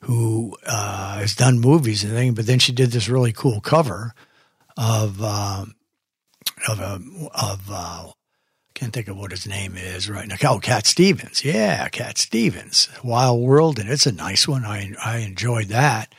who 0.00 0.56
uh, 0.66 1.18
has 1.18 1.34
done 1.34 1.58
movies 1.58 2.04
and 2.04 2.12
things, 2.12 2.34
but 2.34 2.46
then 2.46 2.58
she 2.58 2.72
did 2.72 2.90
this 2.90 3.08
really 3.08 3.32
cool 3.32 3.60
cover 3.60 4.14
of 4.76 5.22
um, 5.22 5.74
of 6.68 6.80
a 6.80 7.00
of 7.34 7.70
uh, 7.70 8.10
can't 8.74 8.92
think 8.92 9.08
of 9.08 9.16
what 9.16 9.30
his 9.30 9.46
name 9.46 9.76
is 9.76 10.08
right 10.08 10.28
now. 10.28 10.36
Oh, 10.44 10.58
Cat 10.58 10.86
Stevens. 10.86 11.44
Yeah, 11.44 11.88
Cat 11.88 12.18
Stevens. 12.18 12.88
Wild 13.02 13.40
World, 13.40 13.78
and 13.78 13.88
it's 13.88 14.06
a 14.06 14.12
nice 14.12 14.46
one. 14.46 14.64
I 14.64 14.92
I 15.02 15.18
enjoyed 15.18 15.68
that. 15.68 16.14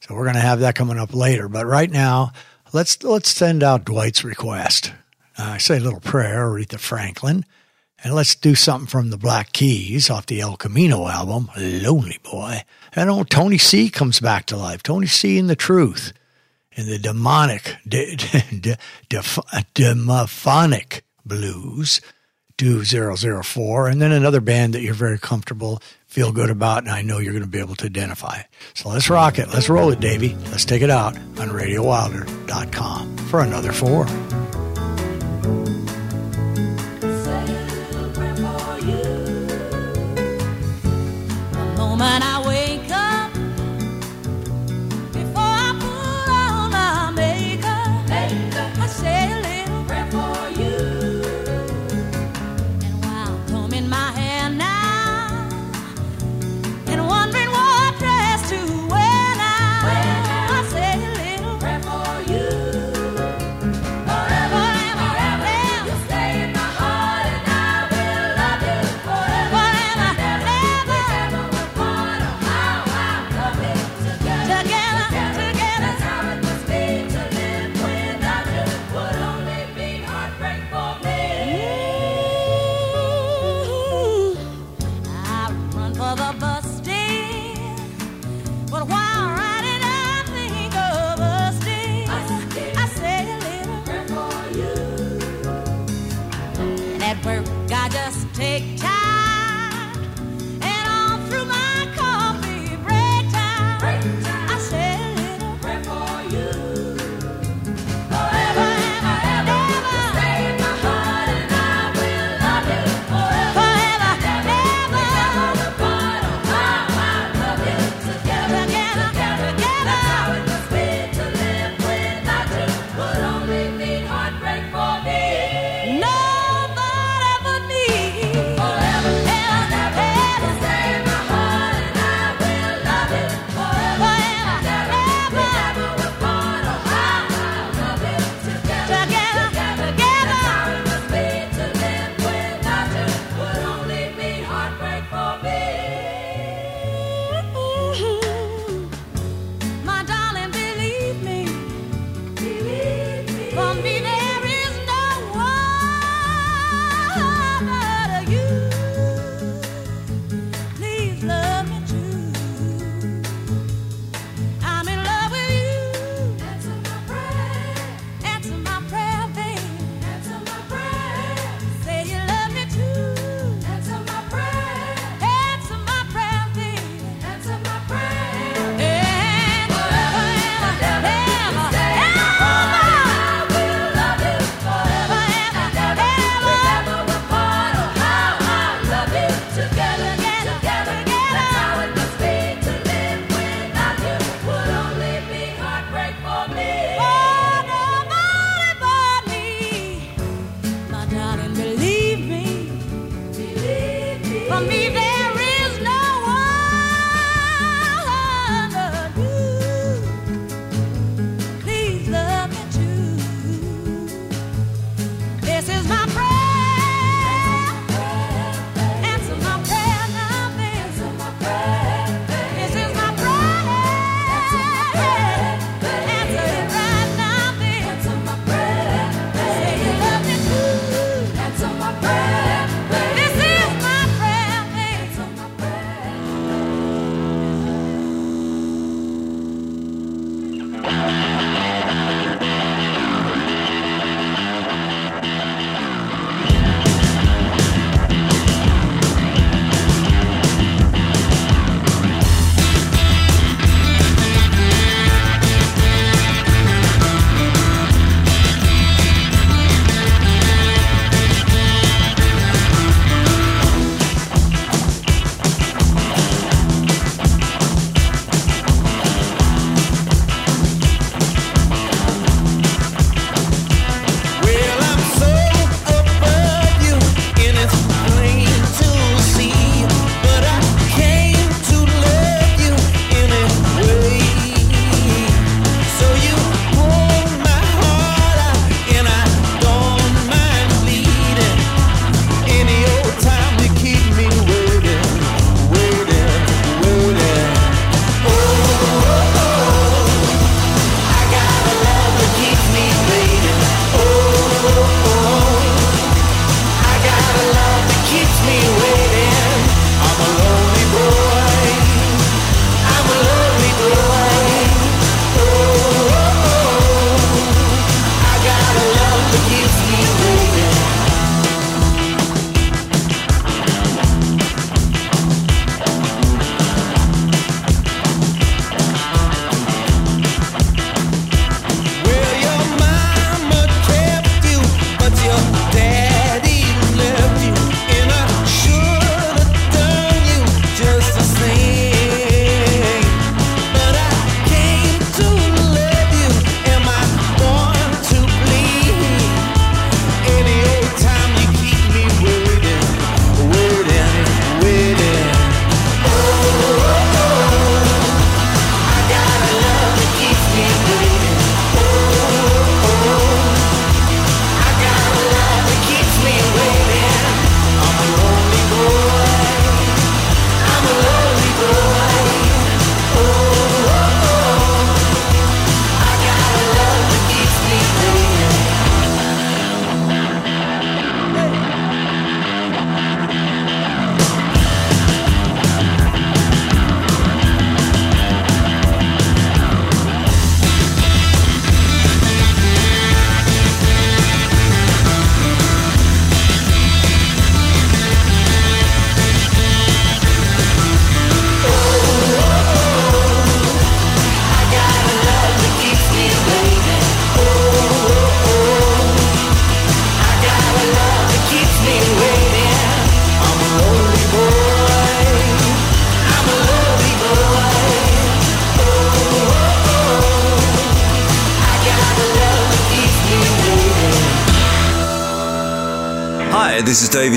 So 0.00 0.14
we're 0.14 0.24
going 0.24 0.36
to 0.36 0.40
have 0.40 0.60
that 0.60 0.74
coming 0.74 0.98
up 0.98 1.12
later. 1.12 1.48
But 1.48 1.66
right 1.66 1.90
now, 1.90 2.32
let's 2.72 3.02
let's 3.02 3.30
send 3.30 3.62
out 3.62 3.84
Dwight's 3.84 4.24
request. 4.24 4.92
Uh, 5.38 5.44
I 5.44 5.58
say 5.58 5.76
a 5.76 5.80
little 5.80 6.00
prayer, 6.00 6.48
Aretha 6.48 6.78
Franklin, 6.78 7.44
and 8.02 8.14
let's 8.14 8.34
do 8.34 8.54
something 8.54 8.88
from 8.88 9.10
the 9.10 9.18
Black 9.18 9.52
Keys 9.52 10.10
off 10.10 10.26
the 10.26 10.40
El 10.40 10.56
Camino 10.56 11.08
album, 11.08 11.50
Lonely 11.56 12.18
Boy. 12.22 12.62
And 12.94 13.10
oh, 13.10 13.24
Tony 13.24 13.58
C 13.58 13.90
comes 13.90 14.20
back 14.20 14.46
to 14.46 14.56
life. 14.56 14.82
Tony 14.82 15.06
C 15.06 15.38
and 15.38 15.48
the 15.48 15.56
Truth 15.56 16.12
in 16.72 16.86
the 16.86 16.98
demonic, 16.98 17.76
de, 17.86 18.16
de, 18.16 18.78
de, 19.08 19.18
demophonic 19.74 21.02
blues. 21.26 22.00
Do 22.58 22.82
004, 22.82 23.86
and 23.86 24.02
then 24.02 24.10
another 24.10 24.40
band 24.40 24.74
that 24.74 24.82
you're 24.82 24.92
very 24.92 25.16
comfortable, 25.16 25.80
feel 26.08 26.32
good 26.32 26.50
about, 26.50 26.82
and 26.82 26.90
I 26.90 27.02
know 27.02 27.18
you're 27.18 27.32
going 27.32 27.44
to 27.44 27.48
be 27.48 27.60
able 27.60 27.76
to 27.76 27.86
identify. 27.86 28.42
So 28.74 28.88
let's 28.88 29.08
rock 29.08 29.38
it. 29.38 29.46
Let's 29.54 29.68
roll 29.68 29.90
it, 29.92 30.00
Davey. 30.00 30.36
Let's 30.50 30.64
take 30.64 30.82
it 30.82 30.90
out 30.90 31.16
on 31.16 31.50
RadioWilder.com 31.50 33.16
for 33.28 33.40
another 33.42 33.70
four. 33.70 34.06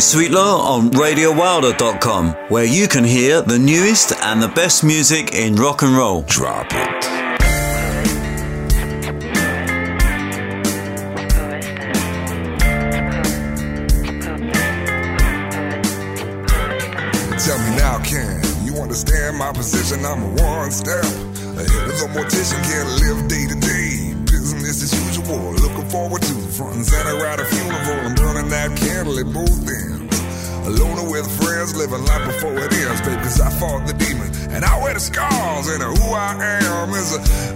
David 0.01 0.31
Sweetlaw 0.31 0.59
on 0.59 0.89
RadioWilder.com, 0.89 2.29
where 2.49 2.65
you 2.65 2.87
can 2.87 3.03
hear 3.03 3.43
the 3.43 3.59
newest 3.59 4.13
and 4.13 4.41
the 4.41 4.47
best 4.47 4.83
music 4.83 5.35
in 5.35 5.55
rock 5.55 5.83
and 5.83 5.95
roll. 5.95 6.23
Drop 6.23 6.65
it. 6.71 6.90
Fought 33.61 33.85
the 33.85 33.93
demon 33.93 34.27
and 34.49 34.65
I 34.65 34.81
wear 34.81 34.95
the 34.95 34.99
scars. 34.99 35.67
And 35.69 35.83
who 35.83 36.13
I 36.13 36.33
am 36.65 36.89
is 36.97 37.11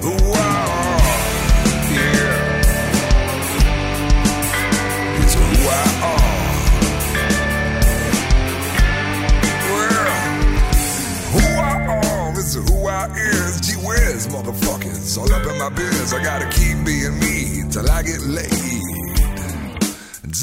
who 0.06 0.14
I 0.14 0.56
are. 0.86 1.02
Yeah. 1.98 2.62
It's 5.22 5.34
who 5.34 5.50
I 5.66 5.86
are. 6.14 6.46
Who 11.34 11.46
I 11.58 11.76
am 11.90 12.38
is 12.38 12.54
who 12.54 12.78
I 12.86 13.06
is. 13.18 13.62
Gee 13.66 13.80
whiz, 13.82 14.28
motherfuckers. 14.28 15.18
All 15.18 15.34
up 15.34 15.46
in 15.52 15.58
my 15.58 15.70
biz. 15.70 16.14
I 16.14 16.22
gotta 16.24 16.48
keep 16.50 16.86
being 16.86 17.18
me 17.20 17.64
till 17.72 17.90
I 17.90 18.04
get 18.04 18.22
laid. 18.22 19.26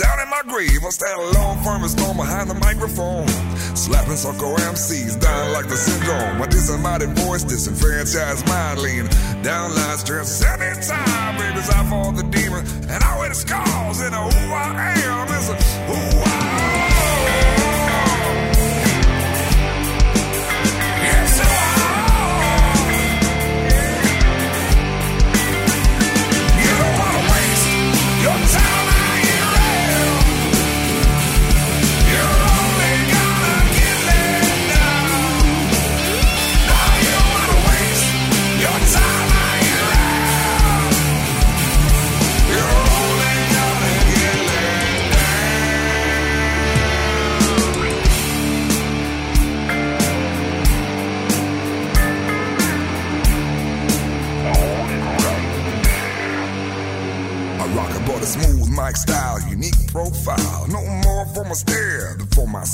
Down 0.00 0.18
in 0.24 0.28
my 0.28 0.42
grave, 0.48 0.82
I'll 0.82 0.90
stand 0.90 1.20
alone, 1.20 1.62
firm 1.62 1.82
and 1.82 1.90
stone 1.90 2.16
behind 2.16 2.50
the 2.50 2.54
microphone. 2.54 3.28
Slapping 3.74 4.16
sucker 4.16 4.54
MCs 4.68 5.18
down 5.20 5.52
like 5.52 5.66
the 5.68 5.76
syndrome. 5.76 6.38
My 6.38 6.46
disembodied 6.46 7.16
voice, 7.18 7.42
disenfranchised 7.42 8.46
mind, 8.46 8.80
lean 8.80 9.06
down 9.42 9.74
lines, 9.74 10.04
transcending 10.04 10.80
time. 10.82 11.38
Babies, 11.38 11.70
I 11.70 11.82
fought 11.88 12.16
the 12.16 12.22
demon, 12.24 12.66
and 12.88 13.02
I 13.02 13.18
wear 13.18 13.30
the 13.30 13.34
scars. 13.34 14.00
And 14.00 14.14
who 14.14 14.52
I 14.52 14.92
am 15.04 15.28
is 15.28 15.48
a 15.48 15.56
who 15.88 16.11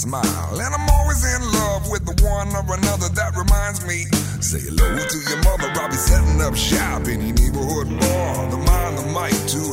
smile. 0.09 0.61
And 0.61 0.75
I'm 0.75 0.89
always 0.91 1.21
in 1.35 1.43
love 1.53 1.91
with 1.91 2.05
the 2.09 2.17
one 2.25 2.49
or 2.57 2.65
another 2.65 3.09
that 3.13 3.37
reminds 3.37 3.85
me. 3.85 4.09
Say 4.41 4.61
hello 4.65 4.89
to 4.97 5.19
your 5.29 5.41
mother, 5.45 5.69
I'll 5.77 5.89
be 5.89 5.97
setting 5.97 6.41
up 6.41 6.57
shop 6.57 7.09
in 7.09 7.21
any 7.21 7.33
neighborhood 7.33 7.89
bar. 8.01 8.51
The 8.51 8.57
mind, 8.57 8.97
the 8.99 9.07
mic, 9.13 9.37
two 9.45 9.68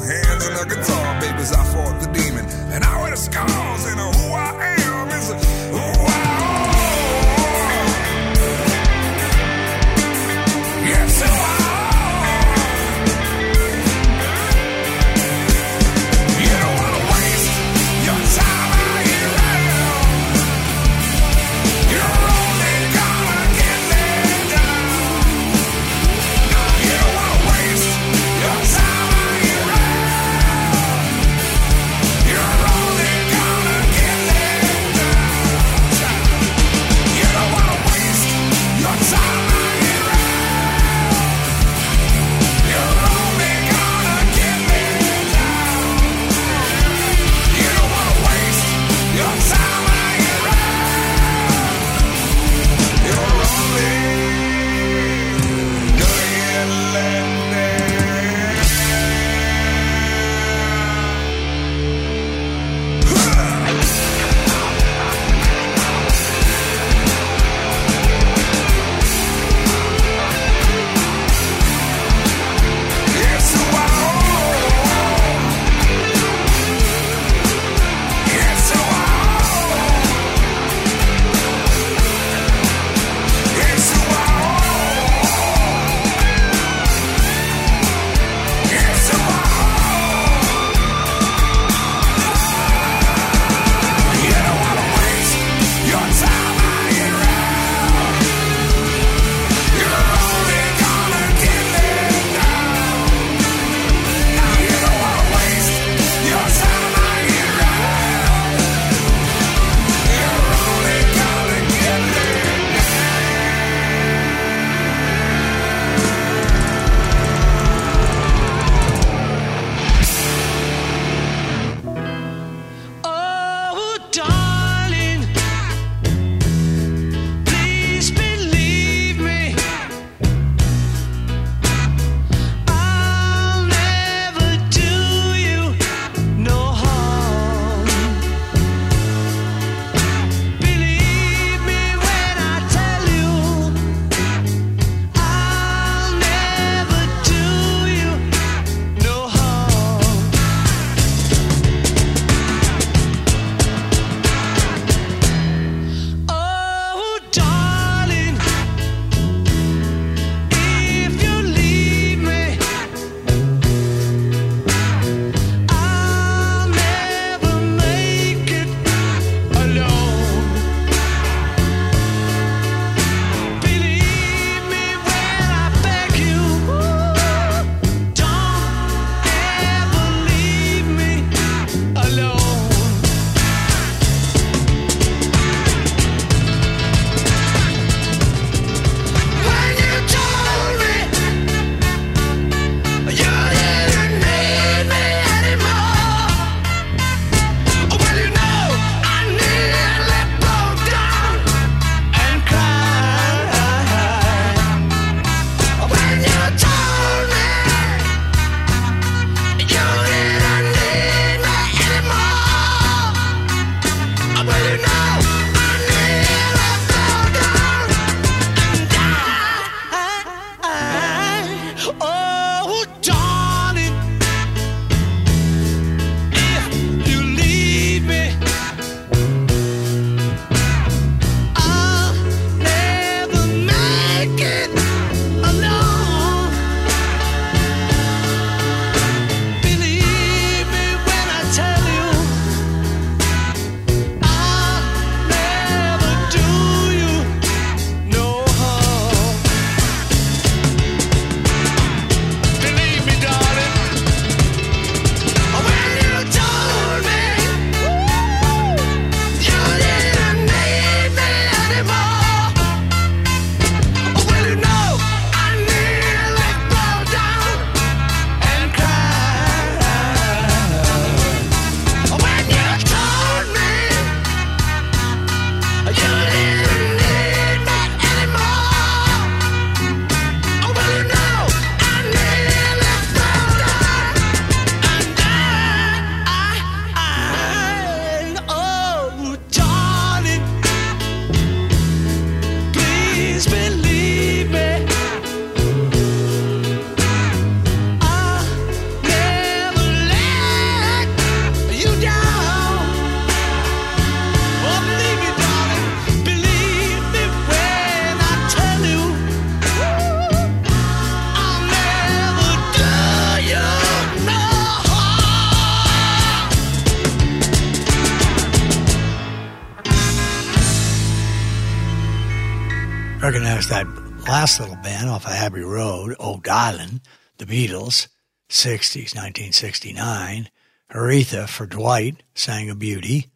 recognize 323.26 323.69
that 323.69 323.88
last 324.28 324.59
little 324.59 324.76
band 324.76 325.09
off 325.09 325.26
of 325.26 325.32
Abbey 325.32 325.61
Road, 325.61 326.15
Old 326.19 326.47
Island, 326.47 327.01
the 327.39 327.45
Beatles, 327.45 328.07
60s, 328.49 329.15
1969. 329.15 330.51
Aretha 330.91 331.49
for 331.49 331.65
Dwight 331.65 332.21
sang 332.36 332.69
a 332.69 332.76
beauty. 332.76 333.32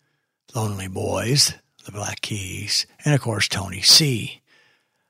Lonely 0.54 0.88
Boys, 0.88 1.56
the 1.86 1.92
Black 1.92 2.22
Keys, 2.22 2.86
and 3.04 3.16
of 3.16 3.22
course 3.22 3.48
Tony 3.48 3.82
C. 3.82 4.42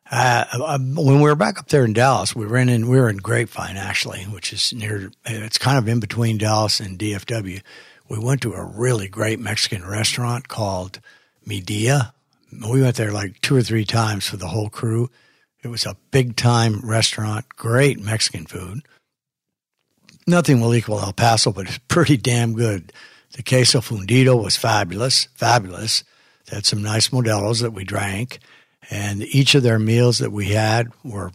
Uh, 0.10 0.46
uh, 0.54 0.80
when 0.80 1.18
we 1.18 1.24
were 1.24 1.36
back 1.36 1.60
up 1.60 1.68
there 1.68 1.84
in 1.84 1.92
Dallas, 1.92 2.34
we 2.34 2.46
were 2.46 2.58
in, 2.58 2.88
we 2.88 2.98
were 2.98 3.10
in 3.10 3.18
Grapevine 3.18 3.76
actually, 3.76 4.24
which 4.24 4.54
is 4.54 4.72
near. 4.72 5.12
It's 5.26 5.58
kind 5.58 5.78
of 5.78 5.90
in 5.90 6.00
between 6.00 6.38
Dallas 6.38 6.80
and 6.80 6.98
DFW. 6.98 7.62
We 8.08 8.18
went 8.18 8.42
to 8.44 8.54
a 8.54 8.64
really 8.64 9.10
great 9.10 9.42
Mexican 9.42 9.86
restaurant 9.86 10.48
called 10.48 11.02
Mi 11.46 11.60
Dia. 11.60 12.14
We 12.52 12.82
went 12.82 12.96
there 12.96 13.12
like 13.12 13.42
two 13.42 13.56
or 13.56 13.62
three 13.62 13.86
times 13.86 14.28
for 14.28 14.38
the 14.38 14.48
whole 14.48 14.70
crew. 14.70 15.10
It 15.64 15.68
was 15.68 15.86
a 15.86 15.98
big 16.12 16.36
time 16.36 16.80
restaurant, 16.82 17.46
great 17.50 18.00
Mexican 18.00 18.46
food. 18.46 18.82
Nothing 20.26 20.62
will 20.62 20.76
equal 20.76 21.00
El 21.00 21.14
Paso, 21.14 21.52
but 21.52 21.68
it's 21.68 21.80
pretty 21.88 22.18
damn 22.18 22.54
good. 22.54 22.94
The 23.34 23.44
queso 23.44 23.80
fundido 23.80 24.42
was 24.42 24.56
fabulous, 24.56 25.28
fabulous. 25.36 26.04
They 26.46 26.58
had 26.58 26.66
some 26.66 26.82
nice 26.82 27.10
modelos 27.10 27.62
that 27.62 27.74
we 27.74 27.84
drank, 27.84 28.40
and 28.90 29.24
each 29.24 29.54
of 29.54 29.64
their 29.64 29.80
meals 29.80 30.18
that 30.20 30.32
we 30.32 30.50
had 30.50 30.88
were 31.04 31.32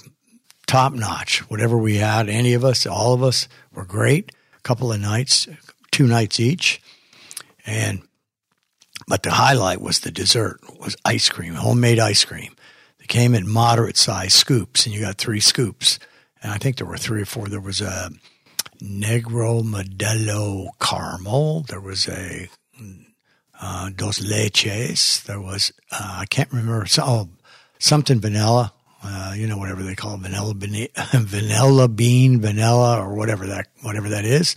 top 0.66 0.92
notch. 0.92 1.48
Whatever 1.50 1.76
we 1.76 1.96
had, 1.96 2.28
any 2.28 2.54
of 2.54 2.64
us, 2.64 2.86
all 2.86 3.14
of 3.14 3.22
us, 3.22 3.48
were 3.72 3.84
great. 3.84 4.32
A 4.56 4.60
couple 4.62 4.92
of 4.92 5.00
nights, 5.00 5.46
two 5.90 6.06
nights 6.06 6.40
each, 6.40 6.82
and 7.66 8.02
but 9.06 9.22
the 9.22 9.32
highlight 9.32 9.80
was 9.80 10.00
the 10.00 10.10
dessert 10.10 10.60
was 10.80 10.96
ice 11.04 11.28
cream, 11.28 11.54
homemade 11.54 11.98
ice 11.98 12.24
cream. 12.24 12.54
They 12.98 13.06
came 13.06 13.34
in 13.34 13.48
moderate 13.48 13.96
sized 13.96 14.32
scoops, 14.32 14.86
and 14.86 14.94
you 14.94 15.00
got 15.00 15.18
three 15.18 15.40
scoops. 15.40 15.98
And 16.42 16.52
I 16.52 16.58
think 16.58 16.76
there 16.76 16.86
were 16.86 16.96
three 16.96 17.22
or 17.22 17.26
four. 17.26 17.48
There 17.48 17.60
was 17.60 17.80
a 17.80 18.10
Negro 18.82 19.62
Modelo 19.62 20.68
caramel. 20.80 21.62
There 21.62 21.80
was 21.80 22.08
a 22.08 22.48
uh, 23.60 23.90
dos 23.94 24.20
leches. 24.20 25.22
There 25.24 25.40
was 25.40 25.72
uh, 25.90 26.18
I 26.20 26.26
can't 26.26 26.52
remember. 26.52 26.86
Oh, 26.98 27.28
something 27.78 28.20
vanilla. 28.20 28.72
Uh, 29.02 29.34
you 29.36 29.46
know, 29.46 29.58
whatever 29.58 29.82
they 29.82 29.94
call 29.94 30.14
it, 30.14 30.20
vanilla 30.20 30.54
bean, 30.54 30.88
vanilla 31.12 31.88
bean, 31.88 32.40
vanilla, 32.40 32.98
or 32.98 33.14
whatever 33.14 33.46
that 33.46 33.68
whatever 33.82 34.08
that 34.08 34.24
is. 34.24 34.56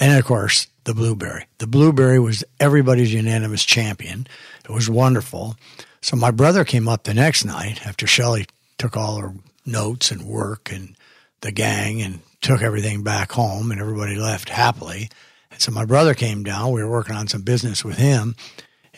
And 0.00 0.18
of 0.18 0.24
course, 0.24 0.66
the 0.84 0.94
blueberry. 0.94 1.46
The 1.58 1.66
blueberry 1.66 2.18
was 2.20 2.44
everybody's 2.60 3.12
unanimous 3.12 3.64
champion. 3.64 4.26
It 4.64 4.70
was 4.70 4.88
wonderful. 4.88 5.56
So 6.00 6.16
my 6.16 6.30
brother 6.30 6.64
came 6.64 6.88
up 6.88 7.04
the 7.04 7.14
next 7.14 7.44
night 7.44 7.86
after 7.86 8.06
Shelley 8.06 8.46
took 8.78 8.96
all 8.96 9.16
her 9.16 9.34
notes 9.64 10.10
and 10.10 10.22
work 10.22 10.70
and 10.72 10.96
the 11.40 11.52
gang 11.52 12.02
and 12.02 12.20
took 12.40 12.62
everything 12.62 13.02
back 13.02 13.32
home 13.32 13.70
and 13.70 13.80
everybody 13.80 14.16
left 14.16 14.50
happily. 14.50 15.08
And 15.50 15.60
so 15.60 15.72
my 15.72 15.84
brother 15.84 16.14
came 16.14 16.42
down. 16.44 16.72
We 16.72 16.82
were 16.82 16.90
working 16.90 17.16
on 17.16 17.28
some 17.28 17.42
business 17.42 17.84
with 17.84 17.96
him 17.96 18.36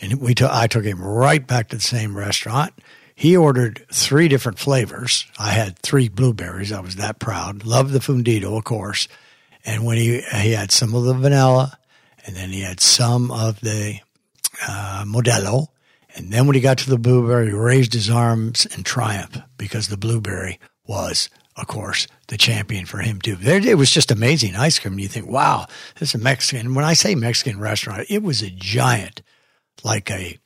and 0.00 0.20
we 0.20 0.34
took, 0.34 0.50
I 0.50 0.66
took 0.66 0.84
him 0.84 1.00
right 1.00 1.46
back 1.46 1.68
to 1.68 1.76
the 1.76 1.82
same 1.82 2.16
restaurant. 2.16 2.72
He 3.14 3.36
ordered 3.36 3.86
three 3.92 4.28
different 4.28 4.58
flavors. 4.58 5.26
I 5.38 5.50
had 5.50 5.78
three 5.78 6.08
blueberries. 6.08 6.72
I 6.72 6.80
was 6.80 6.96
that 6.96 7.18
proud. 7.18 7.64
Loved 7.64 7.92
the 7.92 7.98
fundido, 7.98 8.58
of 8.58 8.64
course. 8.64 9.08
And 9.66 9.84
when 9.84 9.98
he 9.98 10.20
he 10.20 10.52
had 10.52 10.70
some 10.70 10.94
of 10.94 11.04
the 11.04 11.12
vanilla, 11.12 11.76
and 12.24 12.36
then 12.36 12.50
he 12.50 12.62
had 12.62 12.80
some 12.80 13.32
of 13.32 13.60
the 13.60 13.98
uh, 14.66 15.04
Modelo, 15.04 15.66
and 16.14 16.32
then 16.32 16.46
when 16.46 16.54
he 16.54 16.60
got 16.60 16.78
to 16.78 16.88
the 16.88 16.98
blueberry, 16.98 17.48
he 17.48 17.52
raised 17.52 17.92
his 17.92 18.08
arms 18.08 18.64
in 18.64 18.84
triumph 18.84 19.38
because 19.58 19.88
the 19.88 19.96
blueberry 19.96 20.60
was, 20.86 21.28
of 21.56 21.66
course, 21.66 22.06
the 22.28 22.38
champion 22.38 22.86
for 22.86 22.98
him 22.98 23.20
too. 23.20 23.36
It 23.42 23.76
was 23.76 23.90
just 23.90 24.12
amazing 24.12 24.54
ice 24.54 24.78
cream. 24.78 25.00
You 25.00 25.08
think, 25.08 25.26
wow, 25.26 25.66
this 25.98 26.10
is 26.10 26.20
a 26.20 26.24
Mexican. 26.24 26.74
When 26.74 26.84
I 26.84 26.94
say 26.94 27.16
Mexican 27.16 27.58
restaurant, 27.58 28.06
it 28.08 28.22
was 28.22 28.42
a 28.42 28.50
giant, 28.50 29.20
like 29.82 30.10
a 30.12 30.38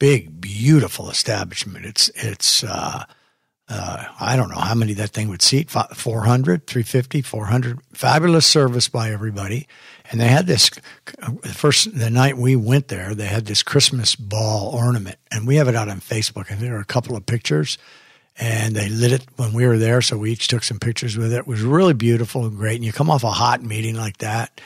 big, 0.00 0.40
beautiful 0.40 1.10
establishment. 1.10 1.86
It's 1.86 2.10
it's. 2.16 2.64
Uh, 2.64 3.04
uh, 3.68 4.04
I 4.20 4.36
don't 4.36 4.50
know 4.50 4.58
how 4.58 4.74
many 4.74 4.92
that 4.94 5.10
thing 5.10 5.28
would 5.28 5.40
seat 5.40 5.70
400, 5.70 6.66
350, 6.66 7.22
400. 7.22 7.78
Fabulous 7.92 8.46
service 8.46 8.88
by 8.88 9.10
everybody. 9.10 9.66
And 10.10 10.20
they 10.20 10.28
had 10.28 10.46
this 10.46 10.70
first, 11.52 11.96
the 11.98 12.10
night 12.10 12.36
we 12.36 12.56
went 12.56 12.88
there, 12.88 13.14
they 13.14 13.26
had 13.26 13.46
this 13.46 13.62
Christmas 13.62 14.16
ball 14.16 14.74
ornament. 14.74 15.16
And 15.32 15.46
we 15.46 15.56
have 15.56 15.68
it 15.68 15.74
out 15.74 15.88
on 15.88 16.00
Facebook. 16.00 16.50
And 16.50 16.60
there 16.60 16.76
are 16.76 16.80
a 16.80 16.84
couple 16.84 17.16
of 17.16 17.24
pictures. 17.24 17.78
And 18.36 18.74
they 18.74 18.88
lit 18.88 19.12
it 19.12 19.26
when 19.36 19.54
we 19.54 19.66
were 19.66 19.78
there. 19.78 20.02
So 20.02 20.18
we 20.18 20.32
each 20.32 20.48
took 20.48 20.62
some 20.62 20.78
pictures 20.78 21.16
with 21.16 21.32
it. 21.32 21.38
It 21.38 21.46
was 21.46 21.62
really 21.62 21.94
beautiful 21.94 22.44
and 22.44 22.56
great. 22.56 22.76
And 22.76 22.84
you 22.84 22.92
come 22.92 23.08
off 23.08 23.24
a 23.24 23.30
hot 23.30 23.62
meeting 23.62 23.94
like 23.94 24.18
that. 24.18 24.60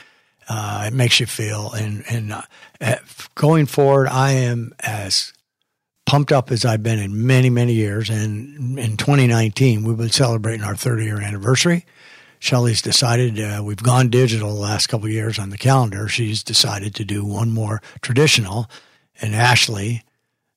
Uh, 0.49 0.85
it 0.87 0.93
makes 0.93 1.19
you 1.19 1.27
feel, 1.27 1.71
and 1.73 2.03
and 2.09 2.33
uh, 2.81 2.95
going 3.35 3.67
forward, 3.67 4.07
I 4.07 4.31
am 4.31 4.73
as 4.79 5.31
pumped 6.09 6.31
up 6.31 6.49
as 6.49 6.65
I've 6.65 6.81
been 6.81 6.97
in 6.97 7.27
many, 7.27 7.51
many 7.51 7.73
years. 7.73 8.09
And 8.09 8.79
in 8.79 8.97
2019, 8.97 9.83
we've 9.83 9.95
been 9.95 10.09
celebrating 10.09 10.63
our 10.63 10.75
30 10.75 11.03
year 11.03 11.21
anniversary. 11.21 11.85
Shelley's 12.39 12.81
decided 12.81 13.39
uh, 13.39 13.61
we've 13.63 13.83
gone 13.83 14.09
digital 14.09 14.55
the 14.55 14.59
last 14.59 14.87
couple 14.87 15.07
years 15.07 15.37
on 15.37 15.51
the 15.51 15.57
calendar. 15.57 16.07
She's 16.07 16.41
decided 16.41 16.95
to 16.95 17.05
do 17.05 17.23
one 17.23 17.51
more 17.51 17.79
traditional, 18.01 18.67
and 19.21 19.35
Ashley 19.35 20.03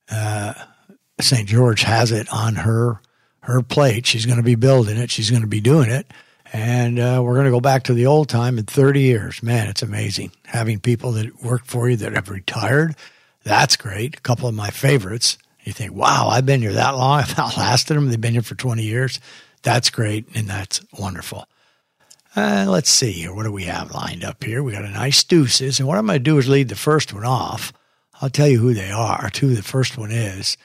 uh, 0.09 0.55
St. 1.21 1.47
George 1.47 1.83
has 1.83 2.11
it 2.11 2.27
on 2.33 2.55
her 2.55 2.99
her 3.41 3.61
plate. 3.61 4.07
She's 4.07 4.25
going 4.25 4.37
to 4.37 4.43
be 4.43 4.55
building 4.55 4.97
it. 4.97 5.11
She's 5.11 5.29
going 5.29 5.43
to 5.43 5.47
be 5.47 5.61
doing 5.61 5.91
it, 5.91 6.07
and 6.51 6.97
uh, 6.97 7.21
we're 7.23 7.35
going 7.35 7.45
to 7.45 7.51
go 7.51 7.61
back 7.61 7.83
to 7.83 7.93
the 7.93 8.07
old 8.07 8.27
time 8.27 8.57
in 8.57 8.65
30 8.65 9.01
years. 9.01 9.43
Man, 9.43 9.69
it's 9.69 9.83
amazing 9.83 10.31
having 10.45 10.79
people 10.79 11.11
that 11.11 11.43
work 11.43 11.65
for 11.65 11.89
you 11.89 11.97
that 11.97 12.13
have 12.13 12.29
retired. 12.29 12.95
That's 13.43 13.75
great. 13.75 14.17
A 14.17 14.21
couple 14.21 14.47
of 14.47 14.55
my 14.55 14.71
favorites 14.71 15.37
you 15.63 15.73
think, 15.73 15.93
wow, 15.93 16.29
I've 16.29 16.45
been 16.45 16.61
here 16.61 16.73
that 16.73 16.95
long. 16.95 17.19
I've 17.19 17.37
outlasted 17.37 17.97
them. 17.97 18.09
They've 18.09 18.19
been 18.19 18.33
here 18.33 18.41
for 18.41 18.55
20 18.55 18.83
years. 18.83 19.19
That's 19.61 19.89
great. 19.89 20.27
And 20.35 20.47
that's 20.47 20.81
wonderful. 20.97 21.45
Uh, 22.35 22.65
let's 22.67 22.89
see 22.89 23.11
here. 23.11 23.33
What 23.33 23.43
do 23.43 23.51
we 23.51 23.65
have 23.65 23.93
lined 23.93 24.23
up 24.23 24.43
here? 24.43 24.63
We 24.63 24.71
got 24.71 24.85
a 24.85 24.89
nice 24.89 25.23
deuces. 25.23 25.79
And 25.79 25.87
what 25.87 25.97
I'm 25.97 26.07
going 26.07 26.17
to 26.17 26.23
do 26.23 26.37
is 26.37 26.49
lead 26.49 26.69
the 26.69 26.75
first 26.75 27.13
one 27.13 27.25
off. 27.25 27.71
I'll 28.21 28.29
tell 28.29 28.47
you 28.47 28.59
who 28.59 28.73
they 28.73 28.91
are, 28.91 29.29
who 29.39 29.53
the 29.53 29.63
first 29.63 29.97
one 29.97 30.11
is. 30.11 30.57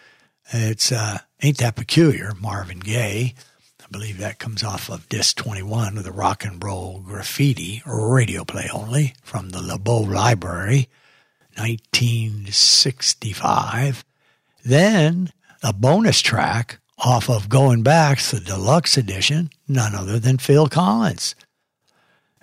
It's 0.50 0.90
uh, 0.90 1.18
Ain't 1.42 1.58
That 1.58 1.76
Peculiar, 1.76 2.32
Marvin 2.40 2.80
Gaye. 2.80 3.34
I 3.80 3.84
believe 3.90 4.18
that 4.18 4.38
comes 4.38 4.62
off 4.62 4.90
of 4.90 5.08
disc 5.08 5.36
21 5.36 5.98
of 5.98 6.04
the 6.04 6.12
Rock 6.12 6.44
and 6.44 6.62
Roll 6.62 7.00
Graffiti, 7.00 7.82
radio 7.86 8.44
play 8.44 8.68
only, 8.72 9.14
from 9.22 9.50
the 9.50 9.62
LeBeau 9.62 10.00
Library, 10.00 10.88
1965. 11.56 14.04
Then 14.68 15.32
a 15.62 15.72
bonus 15.72 16.20
track 16.20 16.78
off 16.98 17.30
of 17.30 17.48
Going 17.48 17.82
Back, 17.82 18.20
the 18.20 18.38
deluxe 18.38 18.98
edition, 18.98 19.48
none 19.66 19.94
other 19.94 20.18
than 20.18 20.36
Phil 20.36 20.68
Collins. 20.68 21.34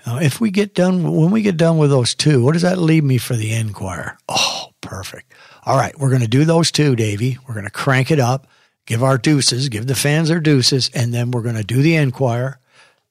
Now, 0.08 0.18
if 0.18 0.42
we 0.42 0.50
get 0.50 0.74
done, 0.74 1.04
when 1.16 1.30
we 1.30 1.44
get 1.44 1.56
done 1.56 1.78
with 1.78 1.92
those 1.92 2.16
two, 2.16 2.44
what 2.44 2.54
does 2.54 2.64
that 2.64 2.80
leave 2.80 3.04
me 3.04 3.20
for 3.20 3.36
the 3.36 3.54
Enquirer? 3.54 4.18
Oh, 4.28 4.70
perfect. 4.82 5.36
All 5.68 5.78
right, 5.78 5.96
we're 6.00 6.10
going 6.10 6.24
to 6.24 6.28
do 6.28 6.46
those 6.46 6.72
two, 6.72 6.96
Davey. 6.96 7.38
We're 7.48 7.54
going 7.54 7.66
to 7.68 7.72
crank 7.72 8.10
it 8.10 8.20
up, 8.20 8.48
give 8.88 9.04
our 9.04 9.20
deuces, 9.20 9.70
give 9.70 9.86
the 9.86 9.94
fans 9.94 10.30
their 10.30 10.40
deuces, 10.40 10.90
and 10.96 11.14
then 11.14 11.30
we're 11.30 11.44
going 11.44 11.58
to 11.58 11.64
do 11.64 11.84
the 11.84 11.96
Enquirer, 11.96 12.58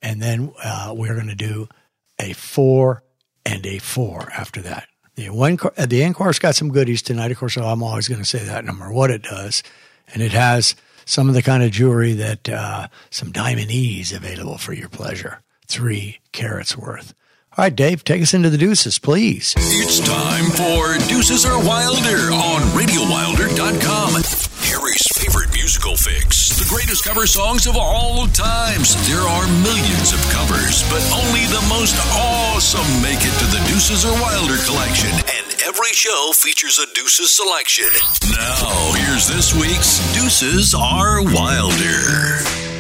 and 0.02 0.20
then 0.20 0.52
uh, 0.60 0.92
we're 0.92 1.14
going 1.14 1.28
to 1.28 1.36
do 1.36 1.68
a 2.18 2.32
four 2.32 3.04
and 3.46 3.64
a 3.64 3.78
four 3.78 4.32
after 4.36 4.60
that. 4.62 4.88
The 5.16 5.30
one, 5.30 5.58
the 5.78 6.02
Enquire's 6.02 6.38
got 6.38 6.56
some 6.56 6.70
goodies 6.70 7.02
tonight. 7.02 7.30
Of 7.30 7.38
course, 7.38 7.56
I'm 7.56 7.82
always 7.82 8.08
going 8.08 8.20
to 8.20 8.26
say 8.26 8.44
that 8.44 8.64
no 8.64 8.72
matter 8.72 8.92
what 8.92 9.10
it 9.10 9.22
does, 9.22 9.62
and 10.12 10.22
it 10.22 10.32
has 10.32 10.74
some 11.04 11.28
of 11.28 11.34
the 11.34 11.42
kind 11.42 11.62
of 11.62 11.70
jewelry 11.70 12.14
that 12.14 12.48
uh, 12.48 12.88
some 13.10 13.32
DiamonEsse 13.32 14.14
available 14.14 14.58
for 14.58 14.72
your 14.72 14.88
pleasure. 14.88 15.40
Three 15.66 16.18
carats 16.32 16.76
worth. 16.76 17.14
All 17.56 17.62
right, 17.64 17.74
Dave, 17.74 18.02
take 18.02 18.20
us 18.20 18.34
into 18.34 18.50
the 18.50 18.58
deuces, 18.58 18.98
please. 18.98 19.54
It's 19.56 20.00
time 20.00 20.50
for 20.50 20.98
Deuces 21.08 21.46
Are 21.46 21.64
Wilder 21.64 22.32
on 22.32 22.62
RadioWilder.com. 22.74 24.14
Harry's 24.64 25.06
favorite 25.14 25.53
musical 25.64 25.96
fix. 25.96 26.50
The 26.60 26.68
greatest 26.68 27.04
cover 27.04 27.26
songs 27.26 27.66
of 27.66 27.74
all 27.74 28.26
times. 28.26 28.92
There 29.08 29.24
are 29.24 29.46
millions 29.64 30.12
of 30.12 30.20
covers, 30.28 30.84
but 30.92 31.00
only 31.24 31.40
the 31.48 31.64
most 31.72 31.96
awesome 32.12 32.84
make 33.00 33.24
it 33.24 33.32
to 33.40 33.46
the 33.46 33.64
Deuces 33.66 34.04
Are 34.04 34.12
Wilder 34.20 34.60
collection. 34.68 35.08
And 35.08 35.62
every 35.64 35.94
show 35.96 36.32
features 36.34 36.78
a 36.78 36.86
Deuces 36.92 37.34
selection. 37.34 37.88
Now, 38.36 38.92
here's 38.92 39.26
this 39.26 39.54
week's 39.54 40.04
Deuces 40.12 40.74
Are 40.74 41.24
Wilder. 41.24 42.73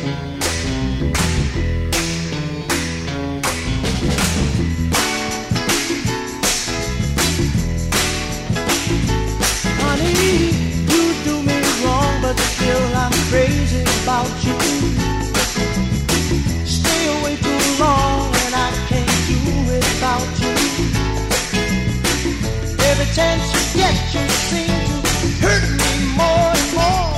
yet 23.16 23.94
you 24.12 24.28
seem 24.50 24.74
to 24.90 24.96
hurt 25.42 25.70
me 25.70 25.92
more 26.16 26.50
and 26.58 26.70
more. 26.74 27.14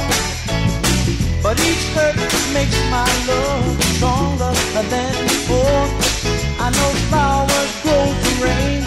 But 1.42 1.58
each 1.60 1.84
hurt 1.94 2.16
makes 2.52 2.78
my 2.90 3.08
love 3.26 3.82
stronger 3.94 4.52
than 4.90 5.12
before. 5.24 5.84
I 6.60 6.70
know 6.76 6.90
flowers 7.08 7.72
grow 7.82 8.04
through 8.20 8.44
rain, 8.44 8.82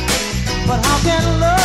but 0.67 0.85
how 0.85 0.99
can 1.03 1.39
love? 1.39 1.58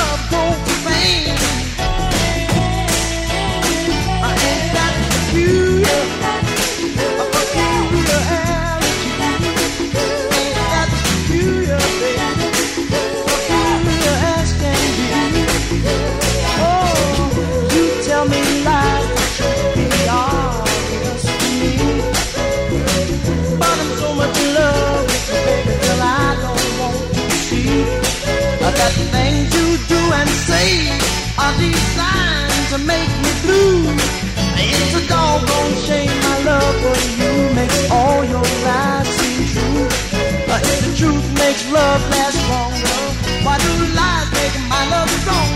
to 32.77 32.85
make 32.87 33.09
me 33.23 33.33
blue. 33.43 33.87
It's 34.59 34.95
a 34.97 35.07
doggone 35.07 35.75
shame, 35.87 36.11
my 36.27 36.39
love, 36.43 36.75
for 36.83 36.97
you 37.21 37.55
make 37.55 37.71
all 37.91 38.25
your 38.25 38.47
lies 38.67 39.07
seem 39.17 39.47
true. 39.55 39.87
But 40.49 40.61
if 40.73 40.79
the 40.87 40.93
truth 40.97 41.27
makes 41.39 41.63
love 41.71 42.01
last 42.11 42.41
longer, 42.51 42.99
why 43.45 43.59
do 43.59 43.73
lies 43.95 44.29
make 44.33 44.57
my 44.69 44.83
love 44.91 45.11
stronger? 45.23 45.54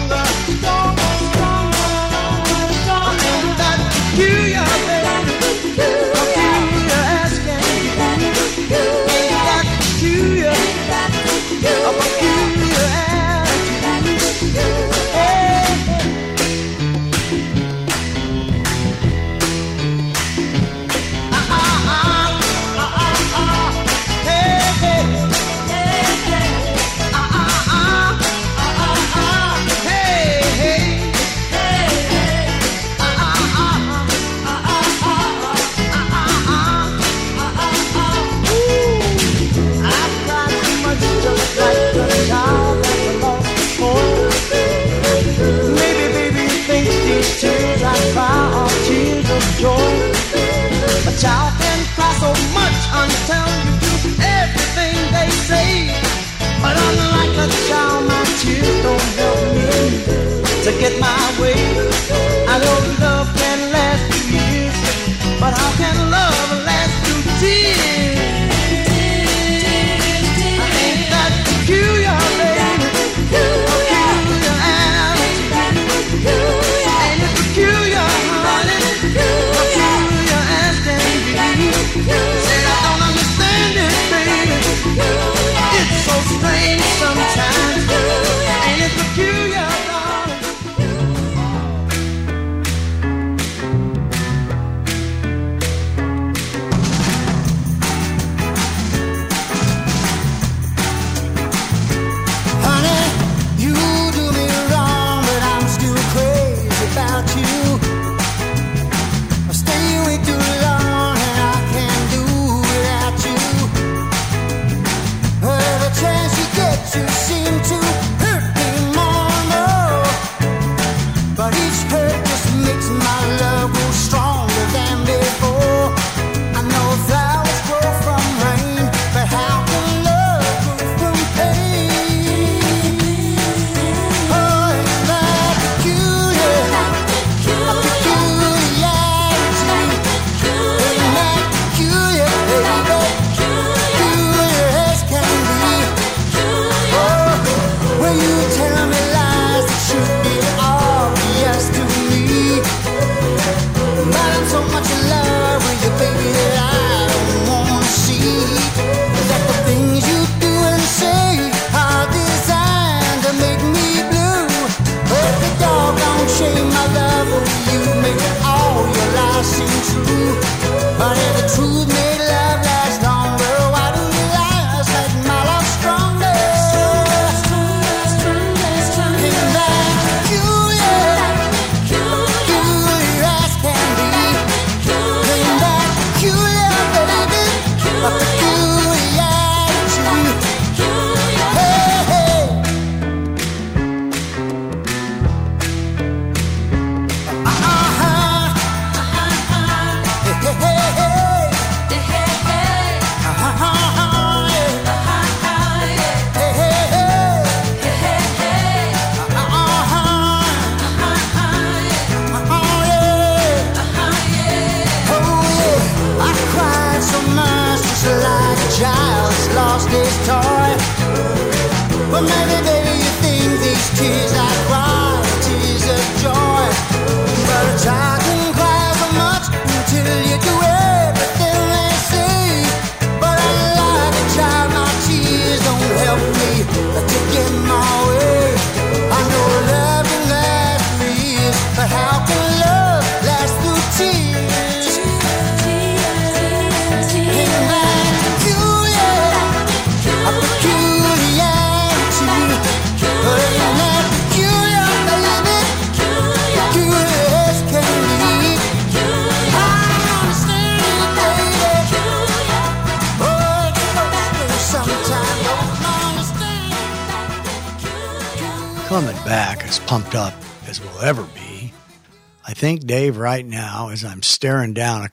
tears 58.39 58.82
don't 58.82 59.09
help 59.18 59.41
me 59.55 59.66
to 60.64 60.70
get 60.78 60.99
my 61.01 61.18
way. 61.41 61.59
I 62.47 62.55
know 62.62 62.78
love 63.05 63.28
can 63.36 63.72
last 63.72 64.03
two 64.12 64.24
years, 64.36 64.76
but 65.41 65.53
how 65.59 65.70
can 65.76 65.97
love 66.11 66.64
last 66.64 66.95
two 67.07 67.20
tears? 67.41 68.07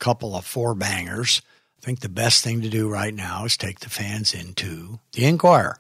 Couple 0.06 0.36
of 0.36 0.46
four 0.46 0.76
bangers, 0.76 1.42
I 1.82 1.84
think 1.84 2.02
the 2.02 2.10
best 2.10 2.44
thing 2.44 2.62
to 2.62 2.70
do 2.70 2.88
right 2.88 3.12
now 3.12 3.46
is 3.46 3.58
take 3.58 3.80
the 3.80 3.90
fans 3.90 4.36
into 4.36 5.00
the 5.14 5.26
Enquirer. 5.26 5.80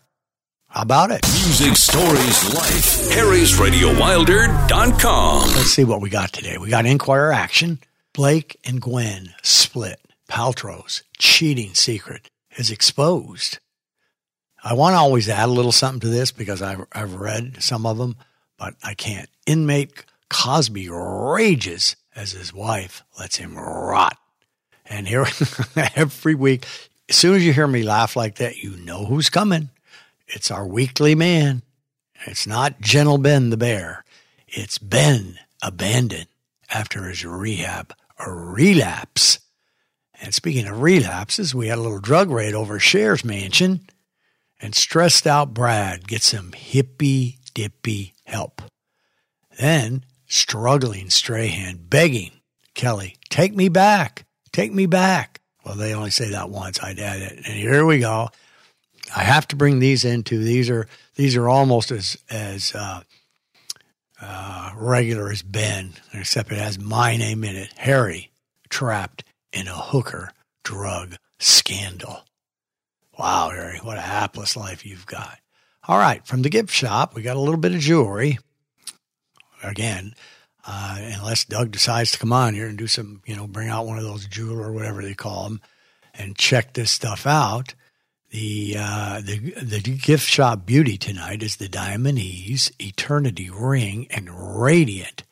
How 0.67 0.81
about 0.81 1.11
it? 1.11 1.21
Music, 1.27 1.77
stories, 1.77 2.55
life. 2.55 3.11
Harry'sRadioWilder.com. 3.11 5.49
Let's 5.49 5.73
see 5.73 5.83
what 5.83 6.01
we 6.01 6.09
got 6.09 6.33
today. 6.33 6.57
We 6.57 6.71
got 6.71 6.87
Enquirer 6.87 7.33
action. 7.33 7.77
Blake 8.15 8.57
and 8.65 8.81
Gwen 8.81 9.35
split. 9.43 9.99
Paltrow's 10.27 11.03
cheating 11.19 11.75
secret 11.75 12.31
is 12.57 12.71
exposed. 12.71 13.59
I 14.63 14.73
want 14.73 14.95
to 14.95 14.97
always 14.97 15.29
add 15.29 15.49
a 15.49 15.51
little 15.51 15.71
something 15.71 15.99
to 15.99 16.09
this 16.09 16.31
because 16.31 16.63
I've, 16.63 16.83
I've 16.91 17.13
read 17.13 17.61
some 17.61 17.85
of 17.85 17.99
them, 17.99 18.15
but 18.57 18.73
I 18.83 18.95
can't. 18.95 19.29
Inmate 19.45 20.03
Cosby 20.31 20.89
rages 20.89 21.95
as 22.15 22.31
his 22.31 22.53
wife 22.53 23.03
lets 23.19 23.37
him 23.37 23.57
rot. 23.57 24.17
And 24.85 25.07
here, 25.07 25.25
every 25.95 26.35
week, 26.35 26.65
as 27.09 27.15
soon 27.15 27.35
as 27.35 27.45
you 27.45 27.53
hear 27.53 27.67
me 27.67 27.83
laugh 27.83 28.15
like 28.15 28.35
that, 28.35 28.57
you 28.57 28.77
know 28.77 29.05
who's 29.05 29.29
coming. 29.29 29.69
It's 30.27 30.51
our 30.51 30.65
weekly 30.65 31.15
man. 31.15 31.61
It's 32.25 32.47
not 32.47 32.81
Gentle 32.81 33.17
Ben 33.17 33.49
the 33.49 33.57
bear. 33.57 34.03
It's 34.47 34.77
Ben 34.77 35.39
abandoned 35.61 36.27
after 36.69 37.07
his 37.07 37.25
rehab 37.25 37.93
a 38.17 38.31
relapse. 38.31 39.39
And 40.21 40.33
speaking 40.33 40.67
of 40.67 40.81
relapses, 40.81 41.53
we 41.53 41.67
had 41.67 41.77
a 41.77 41.81
little 41.81 41.99
drug 41.99 42.29
raid 42.29 42.53
over 42.53 42.79
Cher's 42.79 43.25
mansion, 43.25 43.81
and 44.61 44.73
stressed 44.73 45.27
out 45.27 45.53
Brad 45.53 46.07
gets 46.07 46.27
some 46.27 46.53
hippy 46.53 47.39
dippy 47.53 48.13
help. 48.25 48.61
Then 49.59 50.05
struggling 50.27 51.09
Strahan 51.09 51.77
begging 51.77 52.31
Kelly, 52.75 53.15
take 53.29 53.55
me 53.55 53.69
back, 53.69 54.25
take 54.51 54.71
me 54.71 54.85
back. 54.85 55.41
Well, 55.65 55.75
they 55.75 55.95
only 55.95 56.11
say 56.11 56.29
that 56.29 56.51
once. 56.51 56.79
I'd 56.83 56.99
add 56.99 57.21
it. 57.21 57.37
And 57.37 57.55
here 57.55 57.85
we 57.85 57.99
go. 57.99 58.29
I 59.15 59.23
have 59.23 59.47
to 59.47 59.55
bring 59.55 59.79
these 59.79 60.05
into 60.05 60.37
these 60.43 60.69
are 60.69 60.87
these 61.15 61.35
are 61.35 61.49
almost 61.49 61.89
as 61.91 62.17
as 62.29 62.75
uh, 62.75 63.01
uh, 64.21 64.71
regular 64.75 65.31
as 65.31 65.41
Ben, 65.41 65.93
except 66.13 66.51
it 66.51 66.57
has 66.57 66.77
my 66.77 67.17
name 67.17 67.43
in 67.43 67.55
it. 67.55 67.73
Harry 67.77 68.31
trapped 68.69 69.23
in 69.53 69.67
a 69.67 69.73
hooker 69.73 70.31
drug 70.63 71.15
scandal. 71.39 72.25
Wow, 73.17 73.51
Harry, 73.51 73.79
what 73.81 73.97
a 73.97 74.01
hapless 74.01 74.57
life 74.57 74.85
you've 74.85 75.05
got. 75.05 75.39
All 75.87 75.97
right, 75.97 76.25
from 76.27 76.41
the 76.41 76.49
gift 76.49 76.71
shop, 76.71 77.15
we 77.15 77.21
got 77.21 77.37
a 77.37 77.39
little 77.39 77.59
bit 77.59 77.73
of 77.73 77.79
jewelry. 77.79 78.39
Again, 79.69 80.13
uh, 80.65 80.97
unless 80.99 81.45
Doug 81.45 81.71
decides 81.71 82.11
to 82.11 82.17
come 82.17 82.33
on 82.33 82.53
here 82.53 82.67
and 82.67 82.77
do 82.77 82.87
some, 82.87 83.21
you 83.25 83.35
know, 83.35 83.47
bring 83.47 83.69
out 83.69 83.85
one 83.85 83.97
of 83.97 84.03
those 84.03 84.25
jewel 84.27 84.59
or 84.59 84.71
whatever 84.71 85.01
they 85.01 85.13
call 85.13 85.45
them, 85.45 85.61
and 86.13 86.37
check 86.37 86.73
this 86.73 86.91
stuff 86.91 87.27
out. 87.27 87.75
The 88.31 88.75
uh, 88.77 89.21
the 89.21 89.53
the 89.61 89.79
gift 89.79 90.27
shop 90.27 90.65
beauty 90.65 90.97
tonight 90.97 91.43
is 91.43 91.55
the 91.57 91.69
DiamonEsse 91.69 92.71
Eternity 92.81 93.49
Ring 93.49 94.07
and 94.09 94.29
Radiant 94.59 95.23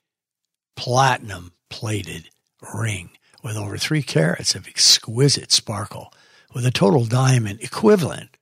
Platinum 0.76 1.54
Plated 1.70 2.30
Ring 2.74 3.10
with 3.44 3.58
over 3.58 3.78
three 3.78 4.04
carats 4.04 4.56
of 4.56 4.68
exquisite 4.68 5.52
sparkle, 5.52 6.14
with 6.54 6.66
a 6.66 6.72
total 6.72 7.06
diamond 7.06 7.62
equivalent, 7.62 8.38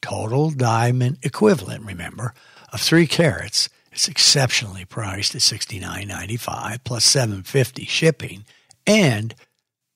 total 0.00 0.50
diamond 0.50 1.18
equivalent, 1.22 1.84
remember, 1.84 2.32
of 2.72 2.80
three 2.80 3.06
carats. 3.06 3.68
It's 4.00 4.08
exceptionally 4.08 4.86
priced 4.86 5.34
at 5.34 5.42
sixty 5.42 5.78
nine 5.78 6.08
ninety 6.08 6.38
five 6.38 6.82
plus 6.84 7.04
seven 7.04 7.42
fifty 7.42 7.84
shipping 7.84 8.46
and 8.86 9.34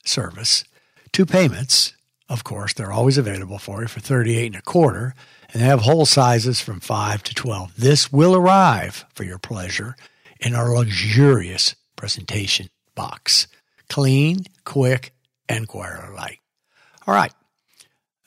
service. 0.04 0.64
Two 1.10 1.24
payments 1.24 1.94
of 2.28 2.44
course, 2.44 2.74
they're 2.74 2.92
always 2.92 3.16
available 3.16 3.56
for 3.56 3.80
you 3.80 3.88
for 3.88 4.00
38 4.00 4.46
and 4.48 4.56
a 4.56 4.60
quarter, 4.60 5.14
and 5.50 5.62
they 5.62 5.66
have 5.66 5.80
whole 5.80 6.04
sizes 6.04 6.60
from 6.60 6.80
5 6.80 7.22
to 7.22 7.34
12. 7.34 7.76
This 7.78 8.12
will 8.12 8.36
arrive 8.36 9.06
for 9.14 9.24
your 9.24 9.38
pleasure 9.38 9.96
in 10.38 10.54
our 10.54 10.74
luxurious 10.74 11.74
presentation 11.96 12.68
box. 12.94 13.46
Clean, 13.88 14.44
quick, 14.64 15.14
Enquirer 15.48 16.12
like. 16.14 16.40
All 17.06 17.14
right. 17.14 17.32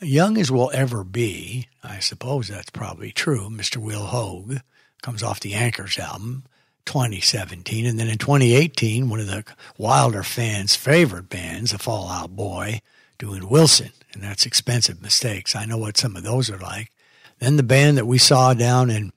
Young 0.02 0.40
as 0.40 0.52
we'll 0.52 0.72
ever 0.74 1.04
be, 1.04 1.68
I 1.84 2.00
suppose 2.00 2.48
that's 2.48 2.72
probably 2.72 3.12
true. 3.12 3.50
Mr. 3.50 3.78
Will 3.78 4.06
Hoge 4.06 4.62
comes 5.02 5.24
off 5.24 5.40
the 5.40 5.54
Anchors 5.54 6.00
album, 6.00 6.44
2017. 6.86 7.86
And 7.86 8.00
then 8.00 8.08
in 8.08 8.18
2018, 8.18 9.10
one 9.10 9.20
of 9.20 9.28
the 9.28 9.44
Wilder 9.78 10.24
fans' 10.24 10.76
favorite 10.76 11.30
bands, 11.30 11.72
the 11.72 11.78
Fall 11.78 12.10
Out 12.10 12.36
Boy, 12.36 12.82
doing 13.18 13.50
Wilson, 13.50 13.92
and 14.14 14.24
that's 14.24 14.46
expensive 14.46 15.02
mistakes. 15.02 15.56
I 15.56 15.66
know 15.66 15.78
what 15.78 15.98
some 15.98 16.16
of 16.16 16.24
those 16.24 16.50
are 16.50 16.60
like. 16.60 16.92
Then 17.40 17.58
the 17.58 17.64
band 17.64 17.98
that 17.98 18.06
we 18.06 18.18
saw 18.18 18.54
down 18.54 18.90
in 18.90 19.12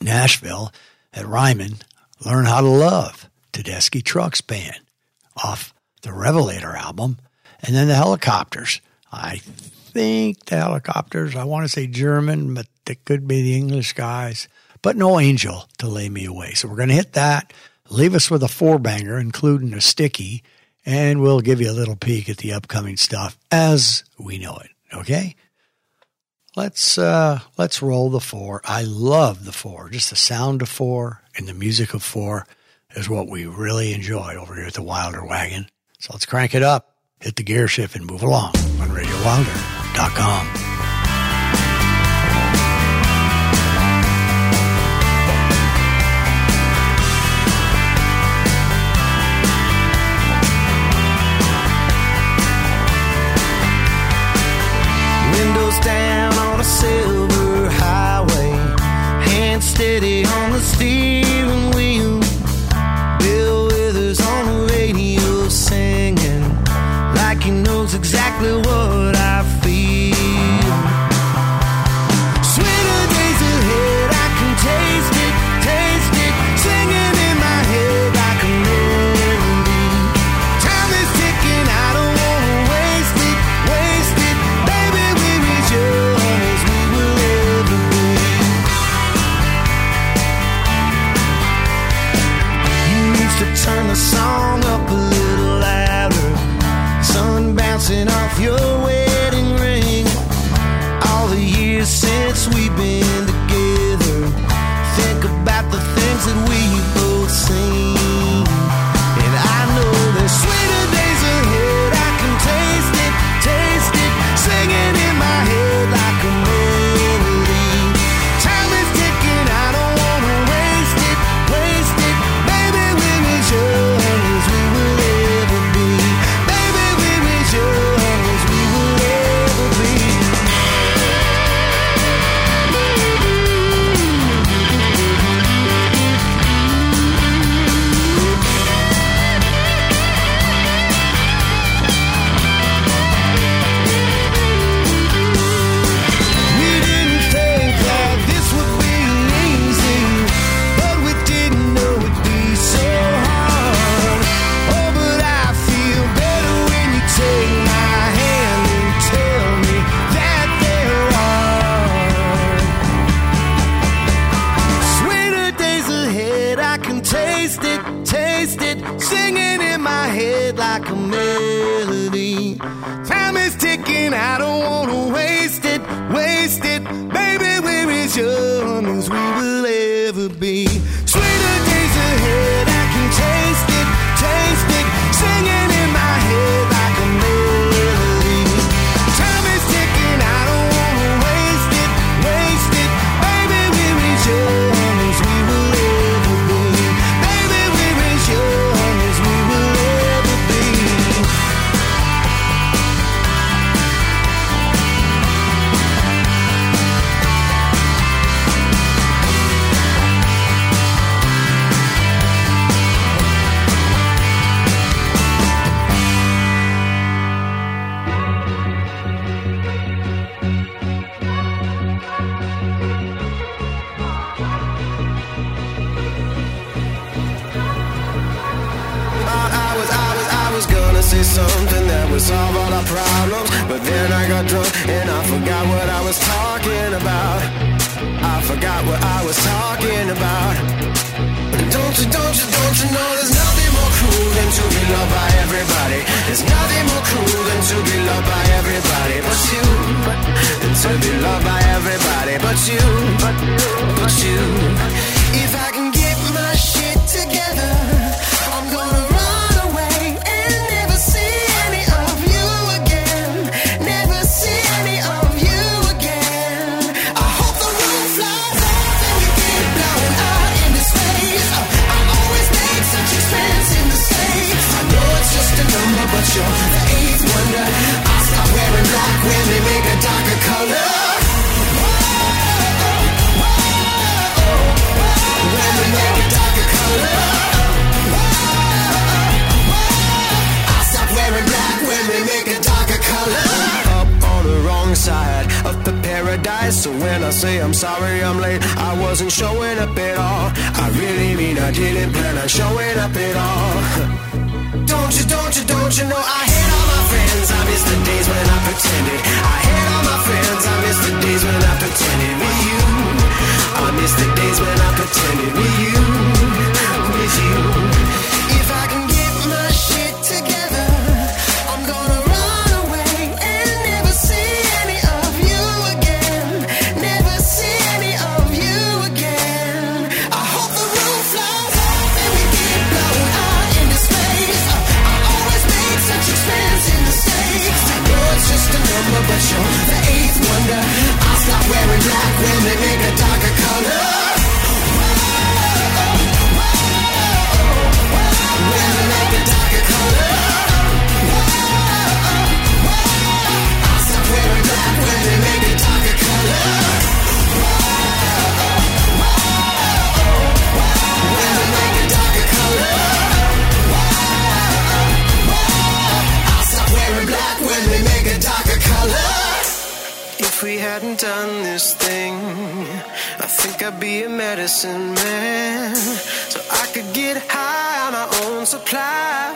Nashville 0.00 0.72
at 1.12 1.26
Ryman, 1.26 1.76
Learn 2.24 2.46
How 2.46 2.60
to 2.60 2.68
Love, 2.68 3.28
Tedeschi 3.52 4.02
Trucks 4.02 4.40
Band, 4.40 4.80
off 5.42 5.74
the 6.02 6.12
Revelator 6.12 6.76
album. 6.76 7.18
And 7.62 7.74
then 7.74 7.88
the 7.88 7.94
Helicopters. 7.94 8.80
I 9.12 9.38
think 9.38 10.44
the 10.44 10.56
Helicopters, 10.56 11.34
I 11.34 11.44
want 11.44 11.64
to 11.64 11.68
say 11.68 11.86
German, 11.86 12.54
but 12.54 12.66
it 12.86 13.04
could 13.04 13.26
be 13.26 13.42
the 13.42 13.56
English 13.56 13.94
guys. 13.94 14.46
But 14.86 14.96
no 14.96 15.18
angel 15.18 15.68
to 15.78 15.88
lay 15.88 16.08
me 16.08 16.26
away. 16.26 16.52
So 16.52 16.68
we're 16.68 16.76
going 16.76 16.90
to 16.90 16.94
hit 16.94 17.14
that. 17.14 17.52
Leave 17.90 18.14
us 18.14 18.30
with 18.30 18.44
a 18.44 18.46
four 18.46 18.78
banger, 18.78 19.18
including 19.18 19.74
a 19.74 19.80
sticky 19.80 20.44
and 20.84 21.20
we'll 21.20 21.40
give 21.40 21.60
you 21.60 21.68
a 21.68 21.72
little 21.72 21.96
peek 21.96 22.30
at 22.30 22.36
the 22.36 22.52
upcoming 22.52 22.96
stuff 22.96 23.36
as 23.50 24.04
we 24.16 24.38
know 24.38 24.56
it. 24.58 24.70
Okay? 24.94 25.34
Let's 26.54 26.98
uh 26.98 27.40
let's 27.58 27.82
roll 27.82 28.10
the 28.10 28.20
four. 28.20 28.60
I 28.64 28.84
love 28.84 29.44
the 29.44 29.50
four. 29.50 29.90
Just 29.90 30.10
the 30.10 30.14
sound 30.14 30.62
of 30.62 30.68
four 30.68 31.20
and 31.36 31.48
the 31.48 31.54
music 31.54 31.92
of 31.92 32.04
four 32.04 32.46
is 32.94 33.10
what 33.10 33.28
we 33.28 33.44
really 33.44 33.92
enjoy 33.92 34.36
over 34.36 34.54
here 34.54 34.66
at 34.66 34.74
the 34.74 34.82
Wilder 34.82 35.26
Wagon. 35.26 35.68
So 35.98 36.12
let's 36.12 36.26
crank 36.26 36.54
it 36.54 36.62
up, 36.62 36.94
hit 37.18 37.34
the 37.34 37.42
gear 37.42 37.66
shift, 37.66 37.96
and 37.96 38.06
move 38.06 38.22
along 38.22 38.54
on 38.80 38.90
RadioWilder.com. 38.90 40.65
down 56.66 57.05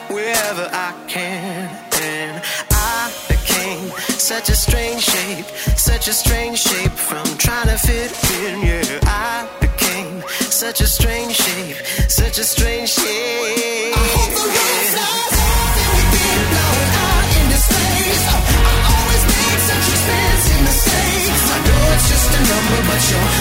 wherever 0.09 0.69
I 0.73 0.93
can. 1.07 1.69
And 2.03 2.43
I 2.71 3.13
became 3.29 3.91
such 4.19 4.49
a 4.49 4.57
strange 4.57 5.03
shape, 5.03 5.47
such 5.77 6.09
a 6.09 6.13
strange 6.13 6.59
shape 6.59 6.93
from 6.93 7.25
trying 7.39 7.69
to 7.69 7.79
fit 7.79 8.13
in. 8.41 8.61
Yeah, 8.67 9.01
I 9.05 9.49
became 9.61 10.23
such 10.63 10.81
a 10.81 10.87
strange 10.87 11.35
shape, 11.35 11.77
such 12.09 12.39
a 12.39 12.45
strange 12.45 12.91
shape. 12.91 13.95
I 13.97 14.41
out 17.05 17.29
into 17.41 17.59
space. 17.67 18.25
I 18.29 18.39
always 18.95 19.25
make 19.33 19.61
such 19.71 19.87
expensive 19.95 20.63
mistakes. 20.69 21.45
I 21.55 21.59
know 21.67 21.95
it's 21.95 22.07
just 22.13 22.29
a 22.39 22.41
number, 22.51 22.81
but 22.89 23.01
you're. 23.11 23.39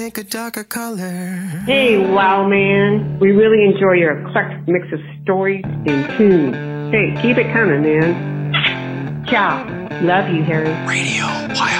make 0.00 0.16
a 0.16 0.24
darker 0.24 0.64
color. 0.64 1.36
Hey, 1.66 1.98
wow, 1.98 2.48
man. 2.48 3.18
We 3.18 3.32
really 3.32 3.64
enjoy 3.64 3.92
your 3.94 4.26
eclectic 4.26 4.66
mix 4.66 4.86
of 4.92 5.00
stories 5.22 5.62
and 5.66 6.16
tunes. 6.16 6.56
Hey, 6.90 7.20
keep 7.20 7.36
it 7.36 7.52
coming, 7.52 7.82
man. 7.82 9.26
Ciao. 9.26 9.62
Love 10.00 10.32
you, 10.34 10.42
Harry. 10.42 10.72
Radio 10.88 11.24
Wild. 11.54 11.79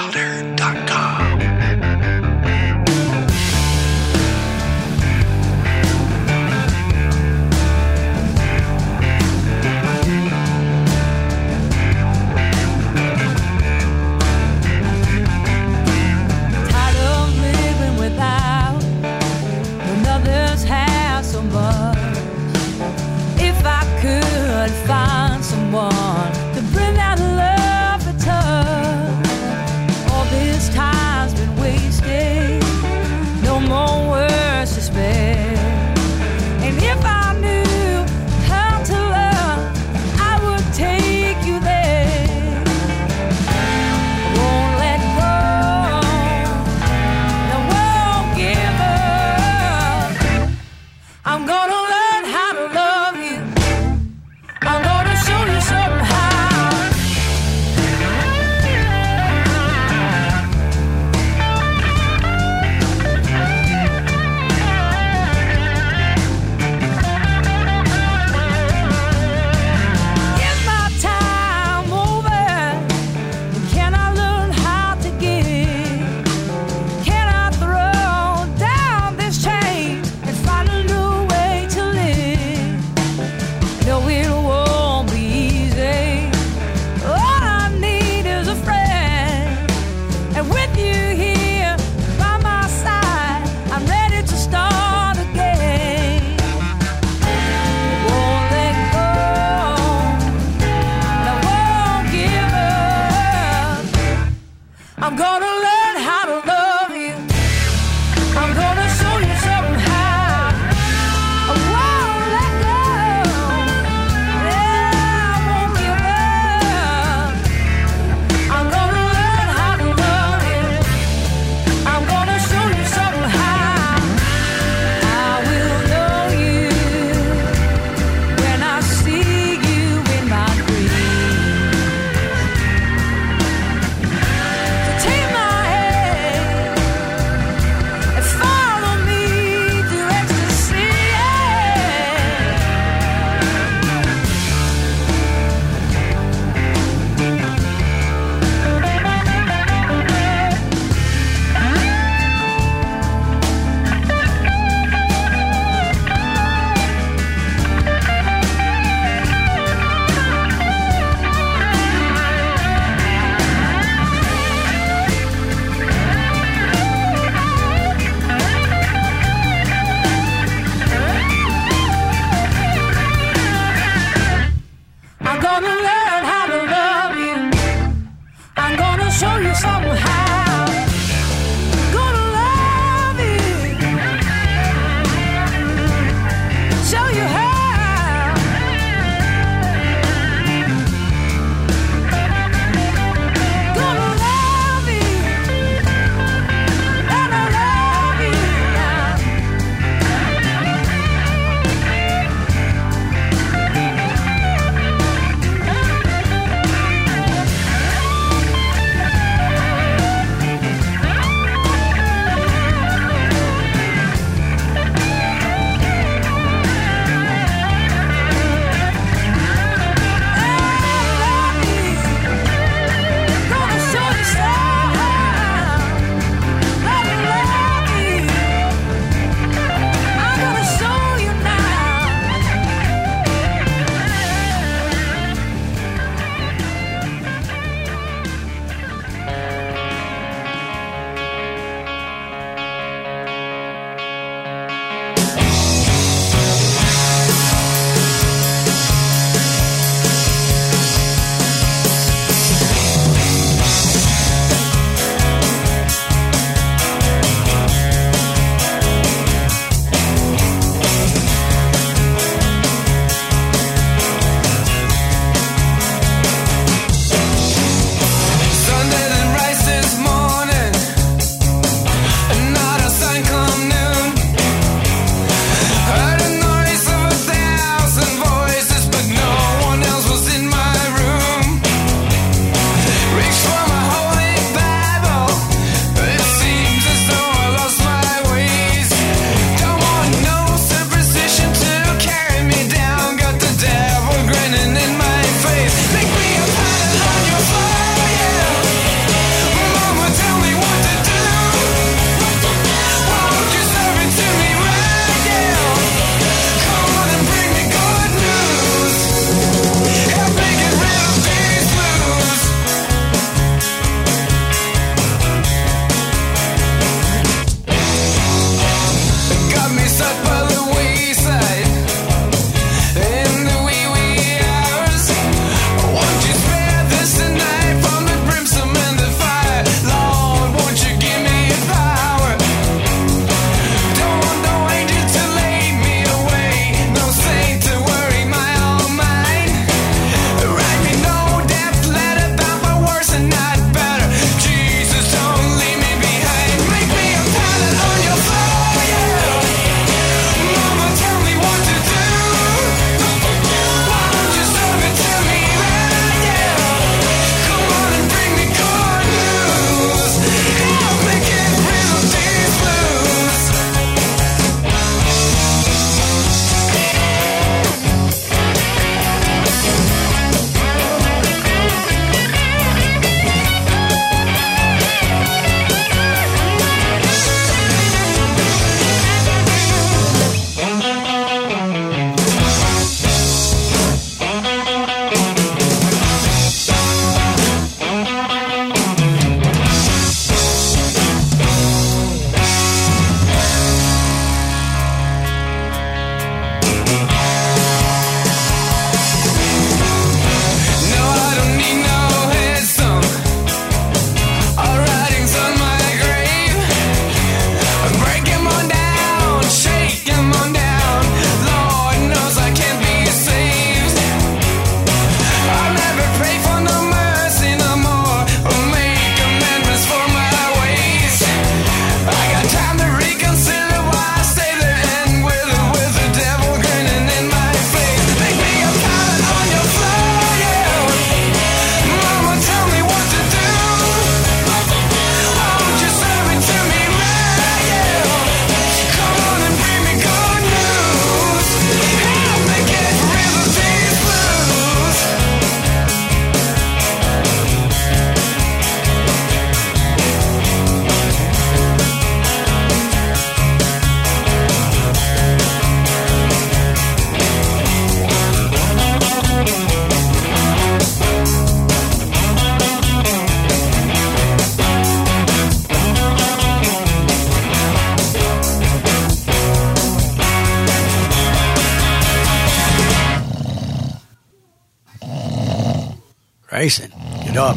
Get 477.31 477.39
up. 477.39 477.55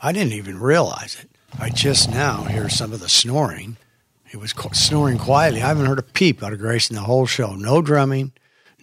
I 0.00 0.12
didn't 0.12 0.34
even 0.34 0.60
realize 0.60 1.16
it. 1.20 1.28
I 1.58 1.70
just 1.70 2.08
now 2.08 2.44
hear 2.44 2.68
some 2.68 2.92
of 2.92 3.00
the 3.00 3.08
snoring. 3.08 3.76
He 4.28 4.36
was 4.36 4.54
snoring 4.74 5.18
quietly. 5.18 5.60
I 5.60 5.66
haven't 5.66 5.86
heard 5.86 5.98
a 5.98 6.02
peep 6.02 6.40
out 6.40 6.52
of 6.52 6.60
Grayson 6.60 6.94
the 6.94 7.02
whole 7.02 7.26
show. 7.26 7.56
No 7.56 7.82
drumming, 7.82 8.30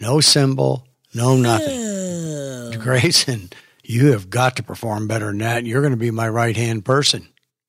no 0.01 0.19
cymbal, 0.19 0.85
no 1.13 1.37
nothing. 1.37 2.77
Grayson, 2.81 3.49
you 3.81 4.11
have 4.11 4.29
got 4.29 4.57
to 4.57 4.63
perform 4.63 5.07
better 5.07 5.27
than 5.27 5.37
that. 5.37 5.65
You're 5.65 5.81
going 5.81 5.93
to 5.93 5.97
be 5.97 6.11
my 6.11 6.27
right 6.27 6.57
hand 6.57 6.83
person. 6.83 7.25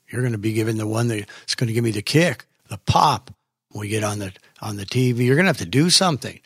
You're 0.08 0.22
going 0.22 0.32
to 0.32 0.38
be 0.38 0.54
giving 0.54 0.76
the 0.76 0.88
one 0.88 1.06
that's 1.06 1.54
going 1.54 1.68
to 1.68 1.72
give 1.72 1.84
me 1.84 1.92
the 1.92 2.02
kick, 2.02 2.46
the 2.68 2.78
pop. 2.78 3.30
When 3.68 3.82
we 3.82 3.88
get 3.90 4.02
on 4.02 4.18
the 4.18 4.32
on 4.60 4.76
the 4.76 4.86
TV, 4.86 5.18
you're 5.24 5.36
going 5.36 5.44
to 5.44 5.50
have 5.50 5.58
to 5.58 5.66
do 5.66 5.88
something. 5.88 6.40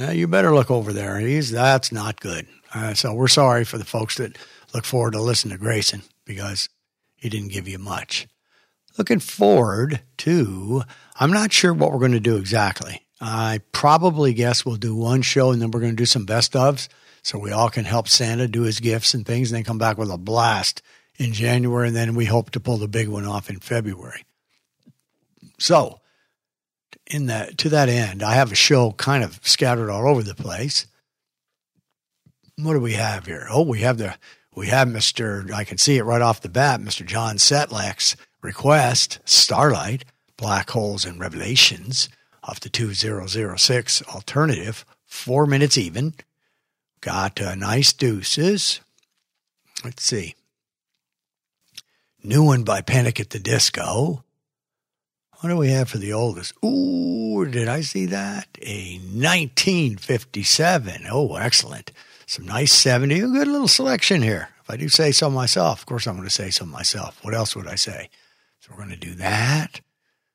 Uh, 0.00 0.12
you 0.12 0.28
better 0.28 0.54
look 0.54 0.70
over 0.70 0.92
there. 0.92 1.18
He's 1.18 1.50
that's 1.50 1.90
not 1.90 2.20
good. 2.20 2.46
Uh, 2.72 2.94
so 2.94 3.12
we're 3.12 3.26
sorry 3.26 3.64
for 3.64 3.76
the 3.76 3.84
folks 3.84 4.16
that 4.18 4.38
look 4.74 4.84
forward 4.84 5.12
to 5.12 5.22
listen 5.22 5.50
to 5.50 5.58
Grayson 5.58 6.02
because 6.24 6.68
he 7.16 7.28
didn't 7.28 7.52
give 7.52 7.68
you 7.68 7.78
much. 7.78 8.26
Looking 8.98 9.20
forward 9.20 10.00
to, 10.18 10.82
I'm 11.18 11.32
not 11.32 11.52
sure 11.52 11.72
what 11.72 11.92
we're 11.92 11.98
going 11.98 12.12
to 12.12 12.20
do 12.20 12.36
exactly. 12.36 13.02
I 13.20 13.60
probably 13.72 14.32
guess 14.32 14.64
we'll 14.64 14.76
do 14.76 14.94
one 14.94 15.22
show 15.22 15.50
and 15.50 15.60
then 15.60 15.70
we're 15.70 15.80
going 15.80 15.92
to 15.92 15.96
do 15.96 16.06
some 16.06 16.24
best 16.24 16.54
ofs 16.54 16.88
so 17.22 17.38
we 17.38 17.52
all 17.52 17.68
can 17.68 17.84
help 17.84 18.08
Santa 18.08 18.48
do 18.48 18.62
his 18.62 18.80
gifts 18.80 19.14
and 19.14 19.26
things 19.26 19.50
and 19.50 19.56
then 19.56 19.64
come 19.64 19.78
back 19.78 19.98
with 19.98 20.10
a 20.10 20.18
blast 20.18 20.82
in 21.18 21.32
January. 21.32 21.88
And 21.88 21.96
then 21.96 22.14
we 22.14 22.24
hope 22.24 22.50
to 22.52 22.60
pull 22.60 22.78
the 22.78 22.88
big 22.88 23.08
one 23.08 23.26
off 23.26 23.50
in 23.50 23.60
February. 23.60 24.24
So, 25.58 26.00
in 27.06 27.26
that 27.26 27.58
to 27.58 27.68
that 27.68 27.88
end, 27.88 28.22
I 28.22 28.34
have 28.34 28.52
a 28.52 28.56
show 28.56 28.92
kind 28.92 29.22
of 29.22 29.40
scattered 29.42 29.90
all 29.90 30.08
over 30.08 30.22
the 30.22 30.34
place. 30.34 30.86
What 32.56 32.72
do 32.72 32.80
we 32.80 32.94
have 32.94 33.26
here? 33.26 33.46
Oh, 33.50 33.62
we 33.62 33.80
have 33.80 33.98
the 33.98 34.14
we 34.60 34.66
have 34.66 34.88
Mr. 34.88 35.50
I 35.52 35.64
can 35.64 35.78
see 35.78 35.96
it 35.96 36.04
right 36.04 36.20
off 36.20 36.42
the 36.42 36.50
bat, 36.50 36.80
Mr. 36.80 37.06
John 37.06 37.36
Setlak's 37.36 38.14
request, 38.42 39.18
Starlight, 39.24 40.04
Black 40.36 40.68
Holes 40.68 41.06
and 41.06 41.18
Revelations 41.18 42.10
of 42.44 42.60
the 42.60 42.68
2006 42.68 44.02
alternative, 44.02 44.84
four 45.06 45.46
minutes 45.46 45.78
even. 45.78 46.12
Got 47.00 47.40
uh, 47.40 47.54
nice 47.54 47.94
deuces. 47.94 48.80
Let's 49.82 50.02
see. 50.02 50.34
New 52.22 52.44
one 52.44 52.62
by 52.62 52.82
Panic 52.82 53.18
at 53.18 53.30
the 53.30 53.38
Disco. 53.38 54.24
What 55.38 55.48
do 55.48 55.56
we 55.56 55.70
have 55.70 55.88
for 55.88 55.96
the 55.96 56.12
oldest? 56.12 56.52
Ooh, 56.62 57.46
did 57.46 57.66
I 57.66 57.80
see 57.80 58.04
that? 58.04 58.46
A 58.60 58.98
1957. 58.98 61.06
Oh, 61.10 61.36
excellent. 61.36 61.92
Some 62.30 62.46
nice 62.46 62.72
70. 62.72 63.18
A 63.18 63.26
good 63.26 63.48
little 63.48 63.66
selection 63.66 64.22
here. 64.22 64.50
If 64.62 64.70
I 64.70 64.76
do 64.76 64.88
say 64.88 65.10
so 65.10 65.28
myself, 65.30 65.80
of 65.80 65.86
course 65.86 66.06
I'm 66.06 66.14
going 66.14 66.28
to 66.28 66.32
say 66.32 66.50
so 66.50 66.64
myself. 66.64 67.18
What 67.24 67.34
else 67.34 67.56
would 67.56 67.66
I 67.66 67.74
say? 67.74 68.08
So 68.60 68.70
we're 68.70 68.84
going 68.84 68.90
to 68.90 68.96
do 68.96 69.14
that. 69.14 69.80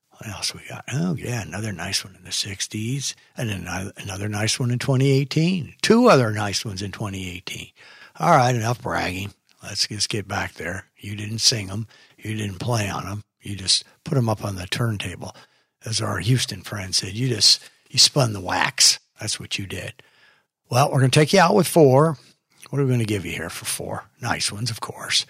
What 0.09 0.27
else 0.27 0.53
we 0.53 0.59
got? 0.67 0.83
Oh, 0.91 1.15
yeah, 1.15 1.41
another 1.41 1.71
nice 1.71 2.03
one 2.03 2.13
in 2.17 2.25
the 2.25 2.31
60s. 2.31 3.15
And 3.37 3.49
then 3.49 3.61
another- 3.61 3.93
another 3.95 4.27
nice 4.27 4.59
one 4.59 4.71
in 4.71 4.79
2018. 4.79 5.75
Two 5.81 6.09
other 6.09 6.33
nice 6.33 6.65
ones 6.65 6.81
in 6.81 6.91
2018. 6.91 7.71
All 8.19 8.35
right, 8.35 8.53
enough 8.53 8.81
bragging. 8.81 9.31
Let's 9.63 9.87
just 9.87 10.09
get 10.09 10.27
back 10.27 10.55
there. 10.55 10.87
You 10.97 11.15
didn't 11.15 11.39
sing 11.39 11.67
them. 11.67 11.87
You 12.17 12.35
didn't 12.35 12.59
play 12.59 12.89
on 12.89 13.05
them. 13.05 13.23
You 13.39 13.55
just 13.55 13.85
put 14.03 14.15
them 14.15 14.27
up 14.27 14.43
on 14.43 14.57
the 14.57 14.67
turntable. 14.67 15.33
As 15.85 16.01
our 16.01 16.17
Houston 16.17 16.61
friend 16.61 16.93
said, 16.93 17.13
you 17.13 17.29
just, 17.29 17.61
you 17.89 17.99
spun 17.99 18.33
the 18.33 18.41
wax. 18.41 18.99
That's 19.17 19.39
what 19.39 19.57
you 19.57 19.65
did. 19.65 20.03
Well, 20.69 20.91
we're 20.91 20.99
going 20.99 21.11
to 21.11 21.19
take 21.19 21.33
you 21.33 21.39
out 21.39 21.55
with 21.55 21.67
four. 21.67 22.17
What 22.69 22.79
are 22.79 22.83
we 22.83 22.89
going 22.89 22.99
to 22.99 23.05
give 23.05 23.25
you 23.25 23.31
here 23.31 23.49
for 23.49 23.65
four? 23.65 24.05
Nice 24.21 24.51
ones, 24.51 24.71
of 24.71 24.81
course. 24.81 25.25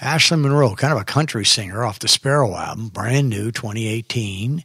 Ashley 0.00 0.38
Monroe, 0.38 0.74
kind 0.74 0.92
of 0.92 1.00
a 1.00 1.04
country 1.04 1.44
singer 1.44 1.84
off 1.84 1.98
the 1.98 2.08
Sparrow 2.08 2.56
album, 2.56 2.88
brand 2.88 3.28
new 3.28 3.52
2018, 3.52 4.64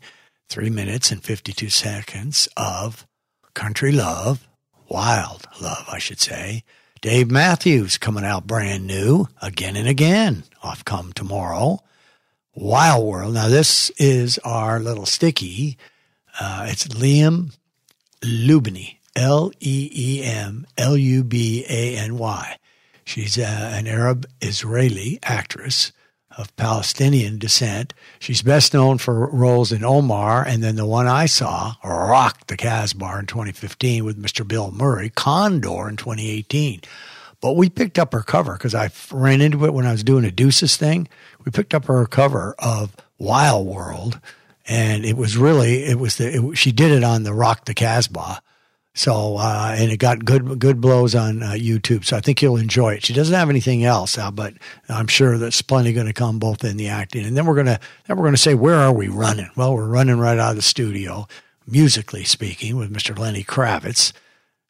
three 0.50 0.70
minutes 0.70 1.12
and 1.12 1.24
52 1.24 1.70
seconds 1.70 2.48
of 2.58 3.06
country 3.54 3.92
love, 3.92 4.48
wild 4.90 5.46
love, 5.62 5.86
I 5.92 6.00
should 6.00 6.20
say. 6.20 6.64
Dave 7.02 7.30
Matthews 7.30 7.98
coming 8.00 8.26
out 8.26 8.48
brand 8.48 8.88
new 8.88 9.28
again 9.42 9.76
and 9.76 9.88
again 9.88 10.44
off 10.64 10.84
Come 10.86 11.14
Tomorrow. 11.14 11.80
Wild 12.56 13.06
World. 13.06 13.34
Now, 13.34 13.50
this 13.50 13.90
is 13.98 14.40
our 14.40 14.80
little 14.80 15.06
sticky. 15.06 15.78
Uh, 16.40 16.66
it's 16.70 16.88
Leem 16.88 17.56
Lubany, 18.22 18.98
L 19.16 19.52
E 19.60 19.90
E 19.94 20.24
M 20.24 20.68
L 20.78 20.98
U 20.98 21.24
B 21.24 21.66
A 21.70 21.98
N 21.98 22.18
Y. 22.18 22.58
She's 23.04 23.38
uh, 23.38 23.72
an 23.74 23.88
Arab 23.88 24.26
Israeli 24.42 25.20
actress 25.24 25.92
of 26.38 26.56
Palestinian 26.58 27.38
descent. 27.38 27.94
She's 28.20 28.42
best 28.42 28.74
known 28.74 28.98
for 28.98 29.28
roles 29.30 29.72
in 29.72 29.84
Omar 29.86 30.46
and 30.46 30.64
then 30.64 30.76
the 30.76 30.86
one 30.86 31.08
I 31.08 31.28
saw, 31.28 31.76
Rock 31.84 32.48
the 32.48 32.58
Casbah 32.58 33.20
in 33.20 33.26
2015 33.26 34.04
with 34.04 34.22
Mr. 34.22 34.46
Bill 34.46 34.72
Murray, 34.72 35.10
Condor 35.10 35.88
in 35.88 35.96
2018. 35.96 36.82
But 37.42 37.54
we 37.54 37.70
picked 37.70 38.00
up 38.00 38.12
her 38.14 38.22
cover 38.22 38.54
because 38.54 38.76
I 38.76 38.90
ran 39.12 39.42
into 39.42 39.66
it 39.66 39.74
when 39.74 39.86
I 39.86 39.92
was 39.92 40.04
doing 40.04 40.26
a 40.26 40.32
Deuces 40.32 40.78
thing. 40.78 41.08
We 41.44 41.52
picked 41.52 41.74
up 41.74 41.86
her 41.86 42.06
cover 42.06 42.56
of 42.60 42.96
Wild 43.18 43.68
World, 43.68 44.20
and 44.68 45.06
it 45.06 45.16
was 45.16 45.38
really 45.38 45.84
it 45.84 46.00
was 46.00 46.18
the 46.18 46.34
it, 46.34 46.58
she 46.58 46.72
did 46.72 46.92
it 46.92 47.04
on 47.04 47.24
the 47.24 47.34
Rock 47.34 47.66
the 47.66 47.74
Casbah. 47.74 48.42
So 48.96 49.36
uh, 49.38 49.76
and 49.78 49.92
it 49.92 49.98
got 49.98 50.24
good 50.24 50.58
good 50.58 50.80
blows 50.80 51.16
on 51.16 51.44
uh, 51.44 51.52
YouTube. 51.52 52.06
So 52.06 52.16
I 52.16 52.22
think 52.22 52.42
you'll 52.42 52.56
enjoy 52.56 52.94
it. 52.94 53.06
She 53.06 53.14
doesn't 53.14 53.36
have 53.36 53.50
anything 53.50 53.84
else, 53.84 54.18
uh, 54.18 54.32
but 54.32 54.54
I'm 54.88 55.08
sure 55.08 55.38
that's 55.38 55.62
plenty 55.62 55.92
going 55.92 56.08
to 56.08 56.14
come 56.14 56.40
both 56.40 56.64
in 56.64 56.78
the 56.78 56.88
acting. 56.88 57.26
And 57.26 57.36
then 57.36 57.46
we're 57.46 57.56
gonna 57.56 57.80
then 58.08 58.18
we're 58.18 58.24
gonna 58.24 58.38
say 58.38 58.56
where 58.56 58.76
are 58.76 58.94
we 58.94 59.10
running? 59.10 59.50
Well, 59.58 59.76
we're 59.76 59.86
running 59.86 60.18
right 60.18 60.40
out 60.40 60.52
of 60.52 60.56
the 60.56 60.62
studio, 60.62 61.28
musically 61.68 62.24
speaking, 62.24 62.78
with 62.78 62.92
Mr. 62.92 63.18
Lenny 63.18 63.44
Kravitz. 63.44 64.14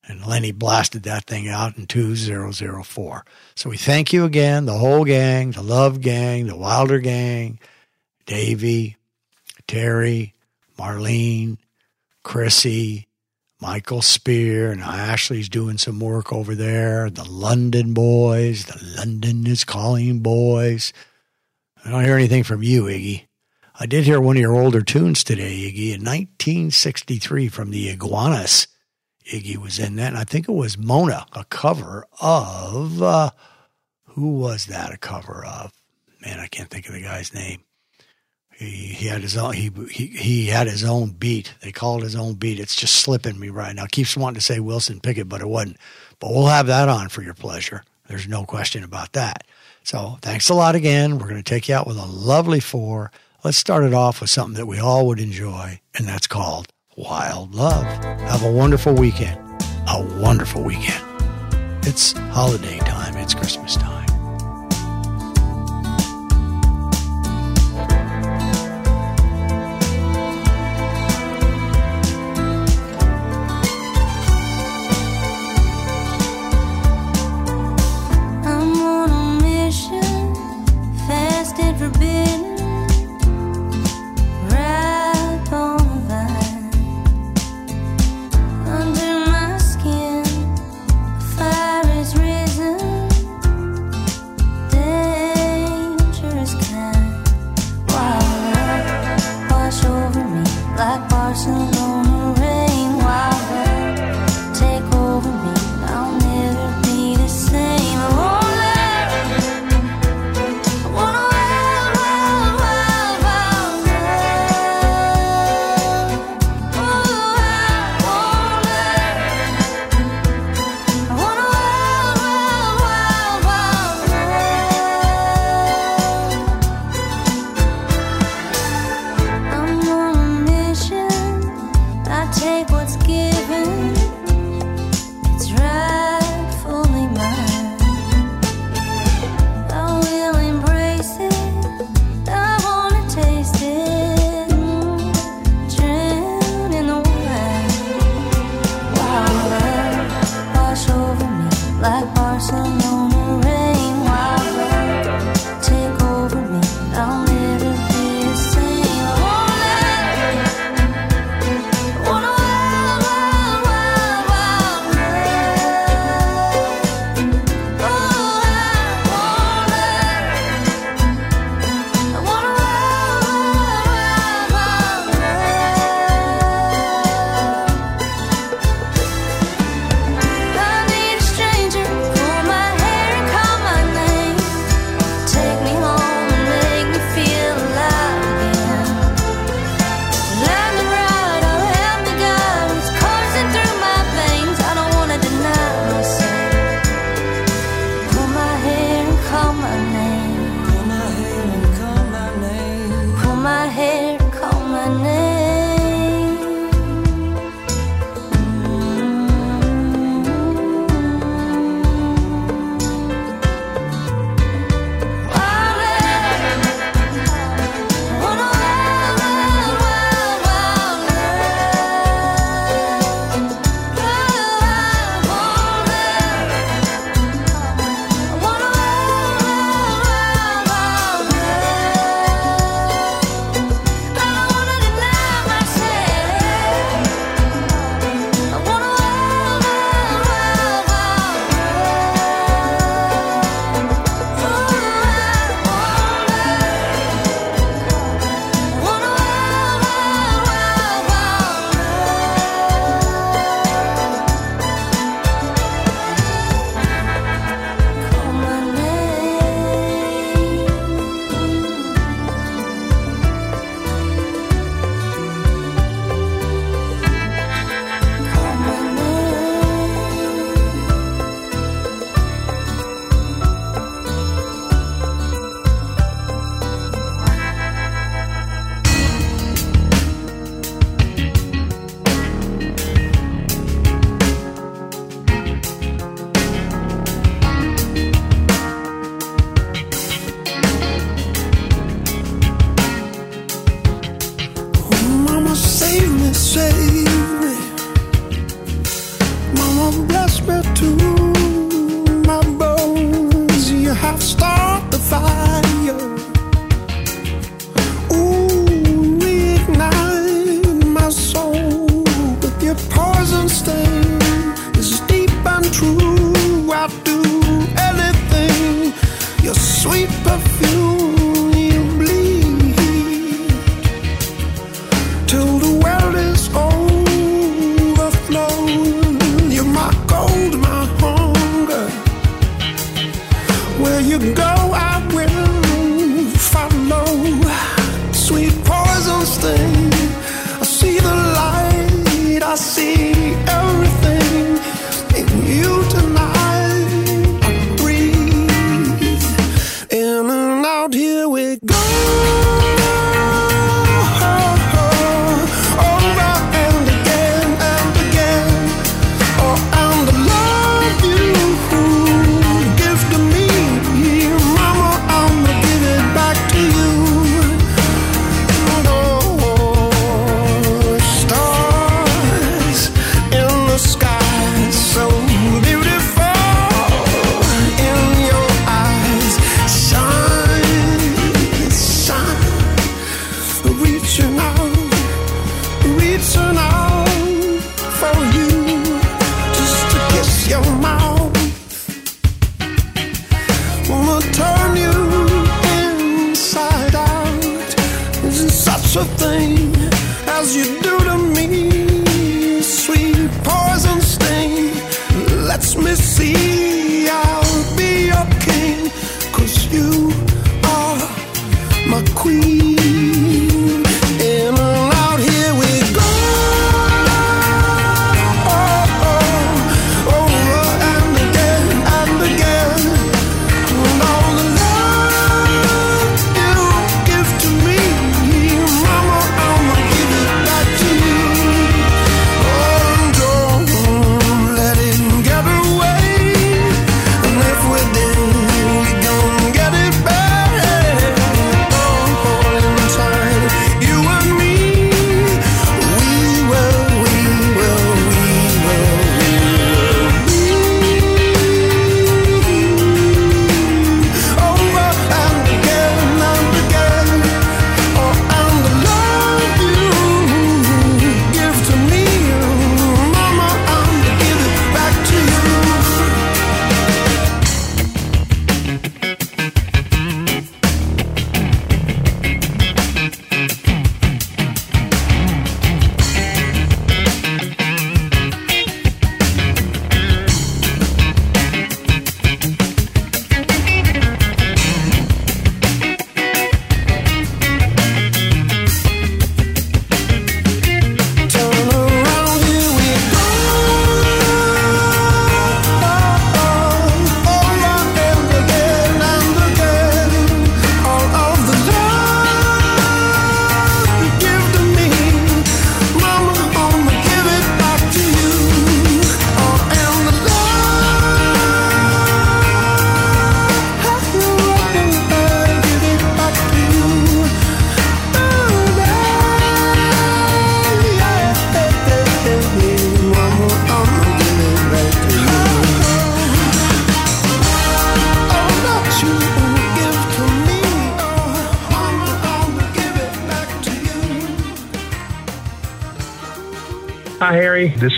And 0.08 0.26
Lenny 0.26 0.52
blasted 0.52 1.04
that 1.04 1.26
thing 1.26 1.48
out 1.48 1.78
in 1.78 1.88
2004. 1.88 3.26
So 3.56 3.70
we 3.70 3.78
thank 3.78 4.14
you 4.14 4.24
again, 4.24 4.66
the 4.66 4.78
whole 4.78 5.04
gang, 5.04 5.52
the 5.52 5.64
Love 5.64 6.02
Gang, 6.02 6.46
the 6.46 6.56
Wilder 6.56 7.00
Gang, 7.00 7.60
Davey, 8.28 8.98
Terry, 9.68 10.34
Marlene, 10.78 11.58
Chrissy, 12.22 13.08
Michael 13.66 14.04
Spear, 14.04 14.72
and 14.72 14.80
Ashley's 14.80 15.50
doing 15.50 15.80
some 15.80 16.00
work 16.00 16.32
over 16.32 16.54
there. 16.54 17.10
The 17.10 17.28
London 17.28 17.96
boys, 17.96 18.66
the 18.66 18.80
London 18.96 19.48
is 19.48 19.64
calling 19.64 20.20
boys. 20.20 20.94
I 21.84 21.90
don't 21.90 22.06
hear 22.06 22.16
anything 22.16 22.44
from 22.44 22.62
you, 22.62 22.84
Iggy. 22.84 23.26
I 23.80 23.88
did 23.88 24.04
hear 24.04 24.22
one 24.22 24.38
of 24.38 24.42
your 24.42 24.56
older 24.56 24.82
tunes 24.82 25.24
today, 25.24 25.64
Iggy, 25.64 25.96
in 25.96 26.06
1963 26.06 27.48
from 27.48 27.72
the 27.72 27.90
Iguanas. 27.90 28.68
Iggy 29.34 29.58
was 29.58 29.80
in 29.80 29.96
that, 29.96 30.10
and 30.10 30.18
I 30.18 30.26
think 30.26 30.48
it 30.48 30.54
was 30.54 30.78
Mona, 30.78 31.26
a 31.34 31.44
cover 31.46 32.06
of 32.22 33.02
uh, 33.02 33.32
who 34.10 34.38
was 34.38 34.68
that? 34.68 34.94
A 34.94 34.98
cover 34.98 35.44
of 35.44 35.74
man, 36.22 36.40
I 36.40 36.46
can't 36.46 36.70
think 36.70 36.86
of 36.88 36.94
the 36.94 37.02
guy's 37.02 37.34
name. 37.34 37.64
He, 38.58 39.08
had 39.08 39.22
his 39.22 39.36
own 39.36 39.54
he, 39.54 39.70
he 39.92 40.08
he 40.08 40.46
had 40.46 40.68
his 40.68 40.84
own 40.84 41.10
beat. 41.10 41.54
They 41.62 41.74
called 41.74 42.04
his 42.04 42.16
own 42.16 42.36
beat. 42.36 42.60
It's 42.60 42.76
just 42.76 42.96
slipping 42.96 43.38
me 43.38 43.50
right 43.50 43.76
now. 43.76 43.86
Keeps 43.86 44.16
wanting 44.16 44.36
to 44.36 44.42
say 44.42 44.62
Wilson 44.62 45.02
Pickett, 45.02 45.28
but 45.28 45.42
it 45.42 45.48
wasn't. 45.48 45.78
But 46.20 46.32
we'll 46.32 46.48
have 46.48 46.68
that 46.68 46.88
on 46.88 47.10
for 47.10 47.22
your 47.22 47.34
pleasure. 47.34 47.84
There's 48.08 48.28
no 48.28 48.46
question 48.46 48.84
about 48.84 49.12
that. 49.14 49.44
So 49.84 50.18
thanks 50.22 50.50
a 50.50 50.54
lot 50.54 50.76
again. 50.76 51.20
We're 51.20 51.28
going 51.28 51.36
to 51.36 51.44
take 51.44 51.68
you 51.68 51.76
out 51.76 51.86
with 51.86 51.98
a 51.98 52.06
lovely 52.06 52.60
four. 52.60 53.12
Let's 53.44 53.58
start 53.58 53.84
it 53.84 53.94
off 53.94 54.22
with 54.22 54.30
something 54.30 54.56
that 54.56 54.66
we 54.66 54.80
all 54.80 55.06
would 55.08 55.20
enjoy, 55.20 55.80
and 55.94 56.08
that's 56.08 56.26
called 56.26 56.68
Wild 56.96 57.54
Love. 57.54 57.86
Have 58.22 58.44
a 58.44 58.52
wonderful 58.52 58.94
weekend. 58.94 59.40
A 59.88 60.02
wonderful 60.20 60.64
weekend. 60.64 61.04
It's 61.86 62.14
holiday 62.14 62.80
time. 62.80 63.16
It's 63.18 63.36
Christmas 63.36 63.76
time. 63.76 64.05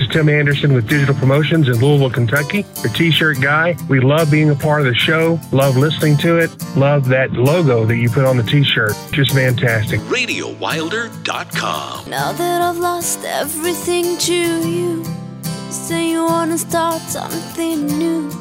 is 0.08 0.14
Tim 0.14 0.30
Anderson 0.30 0.74
with 0.74 0.88
Digital 0.88 1.16
Promotions 1.16 1.68
in 1.68 1.76
Louisville, 1.80 2.10
Kentucky, 2.10 2.62
the 2.84 2.90
t 2.90 3.12
shirt 3.12 3.40
guy. 3.42 3.76
We 3.90 4.00
love 4.00 4.32
being 4.32 4.50
a 4.50 4.56
part 4.56 4.80
of 4.82 4.88
the 4.88 4.96
show, 4.96 5.40
love 5.52 5.76
listening 5.78 6.18
to 6.18 6.38
it, 6.38 6.50
love 6.76 7.08
that 7.10 7.34
logo 7.34 7.86
that 7.86 7.98
you 7.98 8.10
put 8.10 8.26
on 8.26 8.38
the 8.38 8.44
t 8.44 8.64
shirt. 8.64 8.94
Just 9.12 9.34
fantastic. 9.34 10.00
RadioWilder.com. 10.02 12.10
Now 12.10 12.32
that 12.32 12.62
I've 12.62 12.78
lost 12.78 13.24
everything 13.24 14.18
to 14.18 14.34
you, 14.34 14.64
you 14.64 15.04
say 15.72 16.10
you 16.12 16.24
want 16.26 16.52
to 16.52 16.58
start 16.58 17.02
something 17.02 17.86
new. 17.86 18.32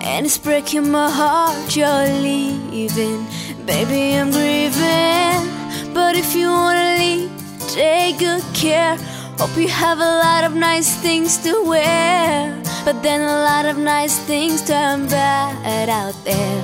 And 0.00 0.26
it's 0.26 0.38
breaking 0.38 0.90
my 0.90 1.10
heart 1.10 1.76
you're 1.76 2.06
leaving. 2.22 3.26
Baby, 3.66 4.16
I'm 4.16 4.30
grieving. 4.30 5.48
But 5.92 6.16
if 6.16 6.34
you 6.34 6.48
wanna 6.48 6.96
leave, 6.98 7.30
take 7.68 8.18
good 8.18 8.42
care. 8.54 8.96
Hope 9.38 9.56
you 9.56 9.68
have 9.68 10.00
a 10.00 10.18
lot 10.24 10.42
of 10.42 10.56
nice 10.56 10.96
things 10.96 11.38
to 11.44 11.62
wear, 11.62 12.60
but 12.84 13.00
then 13.04 13.20
a 13.20 13.38
lot 13.44 13.66
of 13.66 13.78
nice 13.78 14.18
things 14.26 14.66
turn 14.66 15.06
bad 15.06 15.88
out 15.88 16.16
there. 16.24 16.62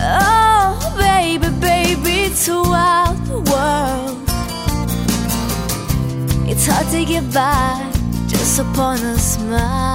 Oh, 0.00 0.94
baby, 0.96 1.48
baby, 1.58 2.30
it's 2.30 2.46
a 2.46 2.62
wild 2.62 3.18
world. 3.50 4.22
It's 6.48 6.64
hard 6.66 6.86
to 6.92 7.04
get 7.04 7.34
by 7.34 7.90
just 8.28 8.60
upon 8.60 8.98
a 8.98 9.18
smile. 9.18 9.87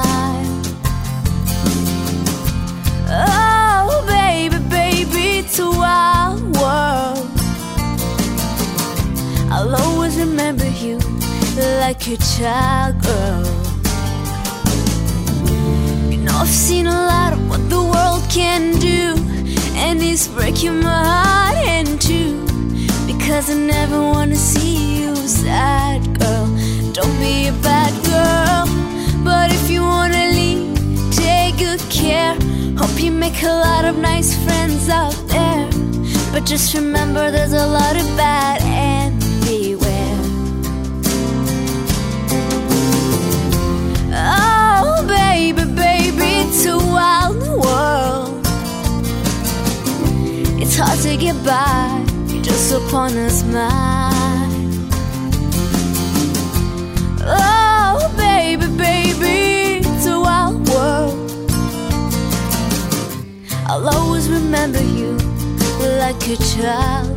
like 11.88 12.08
a 12.08 12.18
child 12.38 12.96
girl. 13.04 13.44
You 16.10 16.20
know, 16.24 16.36
I've 16.44 16.48
seen 16.48 16.88
a 16.88 17.00
lot 17.14 17.34
of 17.34 17.50
what 17.50 17.64
the 17.70 17.84
world 17.94 18.24
can 18.30 18.80
do, 18.80 19.02
and 19.84 20.02
it's 20.02 20.30
breaking 20.30 20.80
my 20.80 21.04
heart 21.12 21.58
in 21.76 22.00
two. 22.00 22.32
Because 23.06 23.50
I 23.50 23.56
never 23.56 24.00
wanna 24.00 24.38
see 24.38 24.76
you 25.00 25.14
sad, 25.28 26.00
girl. 26.22 26.48
Don't 26.98 27.18
be 27.20 27.48
a 27.54 27.56
bad 27.70 27.94
girl, 28.14 28.64
but 29.30 29.52
if 29.52 29.70
you 29.70 29.82
wanna 29.82 30.26
leave, 30.40 30.72
take 31.12 31.58
good 31.58 31.84
care. 32.02 32.34
Hope 32.80 32.96
you 33.06 33.12
make 33.12 33.40
a 33.44 33.56
lot 33.68 33.84
of 33.84 33.98
nice 33.98 34.32
friends 34.46 34.88
out 34.88 35.18
there. 35.36 35.68
But 36.32 36.46
just 36.46 36.74
remember 36.76 37.30
there's 37.30 37.58
a 37.66 37.68
lot 37.68 37.96
of 38.02 38.06
bad 38.16 38.62
air. 38.62 38.93
Ra 66.64 67.13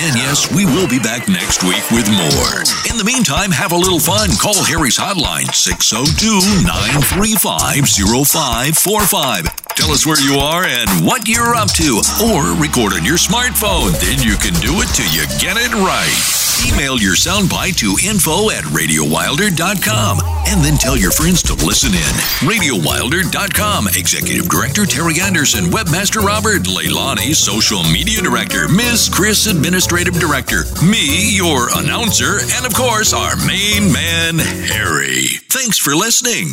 And 0.00 0.14
yes, 0.14 0.46
we 0.54 0.64
will 0.64 0.86
be 0.86 1.00
back 1.00 1.28
next 1.28 1.64
week 1.64 1.82
with 1.90 2.06
more. 2.06 2.62
In 2.88 2.96
the 2.96 3.04
meantime, 3.04 3.50
have 3.50 3.72
a 3.72 3.76
little 3.76 3.98
fun. 3.98 4.30
Call 4.38 4.62
Harry's 4.62 4.96
hotline 4.96 5.52
602 5.52 6.38
935 6.62 7.82
0545. 7.82 9.66
Tell 9.74 9.90
us 9.90 10.06
where 10.06 10.20
you 10.22 10.38
are 10.38 10.62
and 10.62 10.88
what 11.04 11.26
you're 11.26 11.54
up 11.54 11.70
to, 11.82 11.98
or 12.30 12.54
record 12.54 12.94
on 12.94 13.04
your 13.04 13.18
smartphone. 13.18 13.90
Then 13.98 14.22
you 14.22 14.36
can 14.38 14.54
do 14.62 14.78
it 14.82 14.90
till 14.94 15.10
you 15.10 15.26
get 15.42 15.58
it 15.58 15.74
right. 15.74 16.14
Email 16.62 16.98
your 16.98 17.14
soundbite 17.14 17.76
to 17.78 17.98
info 18.06 18.50
at 18.50 18.62
radiowilder.com 18.70 20.27
and 20.48 20.64
then 20.64 20.76
tell 20.76 20.96
your 20.96 21.10
friends 21.10 21.42
to 21.44 21.54
listen 21.66 21.92
in. 21.92 22.14
RadioWilder.com. 22.48 23.88
Executive 23.88 24.48
Director 24.48 24.86
Terry 24.86 25.20
Anderson, 25.20 25.66
Webmaster 25.66 26.22
Robert, 26.22 26.62
Leilani, 26.64 27.34
Social 27.34 27.82
Media 27.84 28.22
Director, 28.22 28.68
Miss 28.68 29.08
Chris, 29.08 29.46
Administrative 29.46 30.14
Director, 30.18 30.64
me, 30.82 31.36
your 31.36 31.68
announcer, 31.76 32.40
and 32.56 32.66
of 32.66 32.74
course, 32.74 33.12
our 33.12 33.36
main 33.46 33.92
man, 33.92 34.38
Harry. 34.38 35.26
Thanks 35.50 35.78
for 35.78 35.94
listening. 35.94 36.52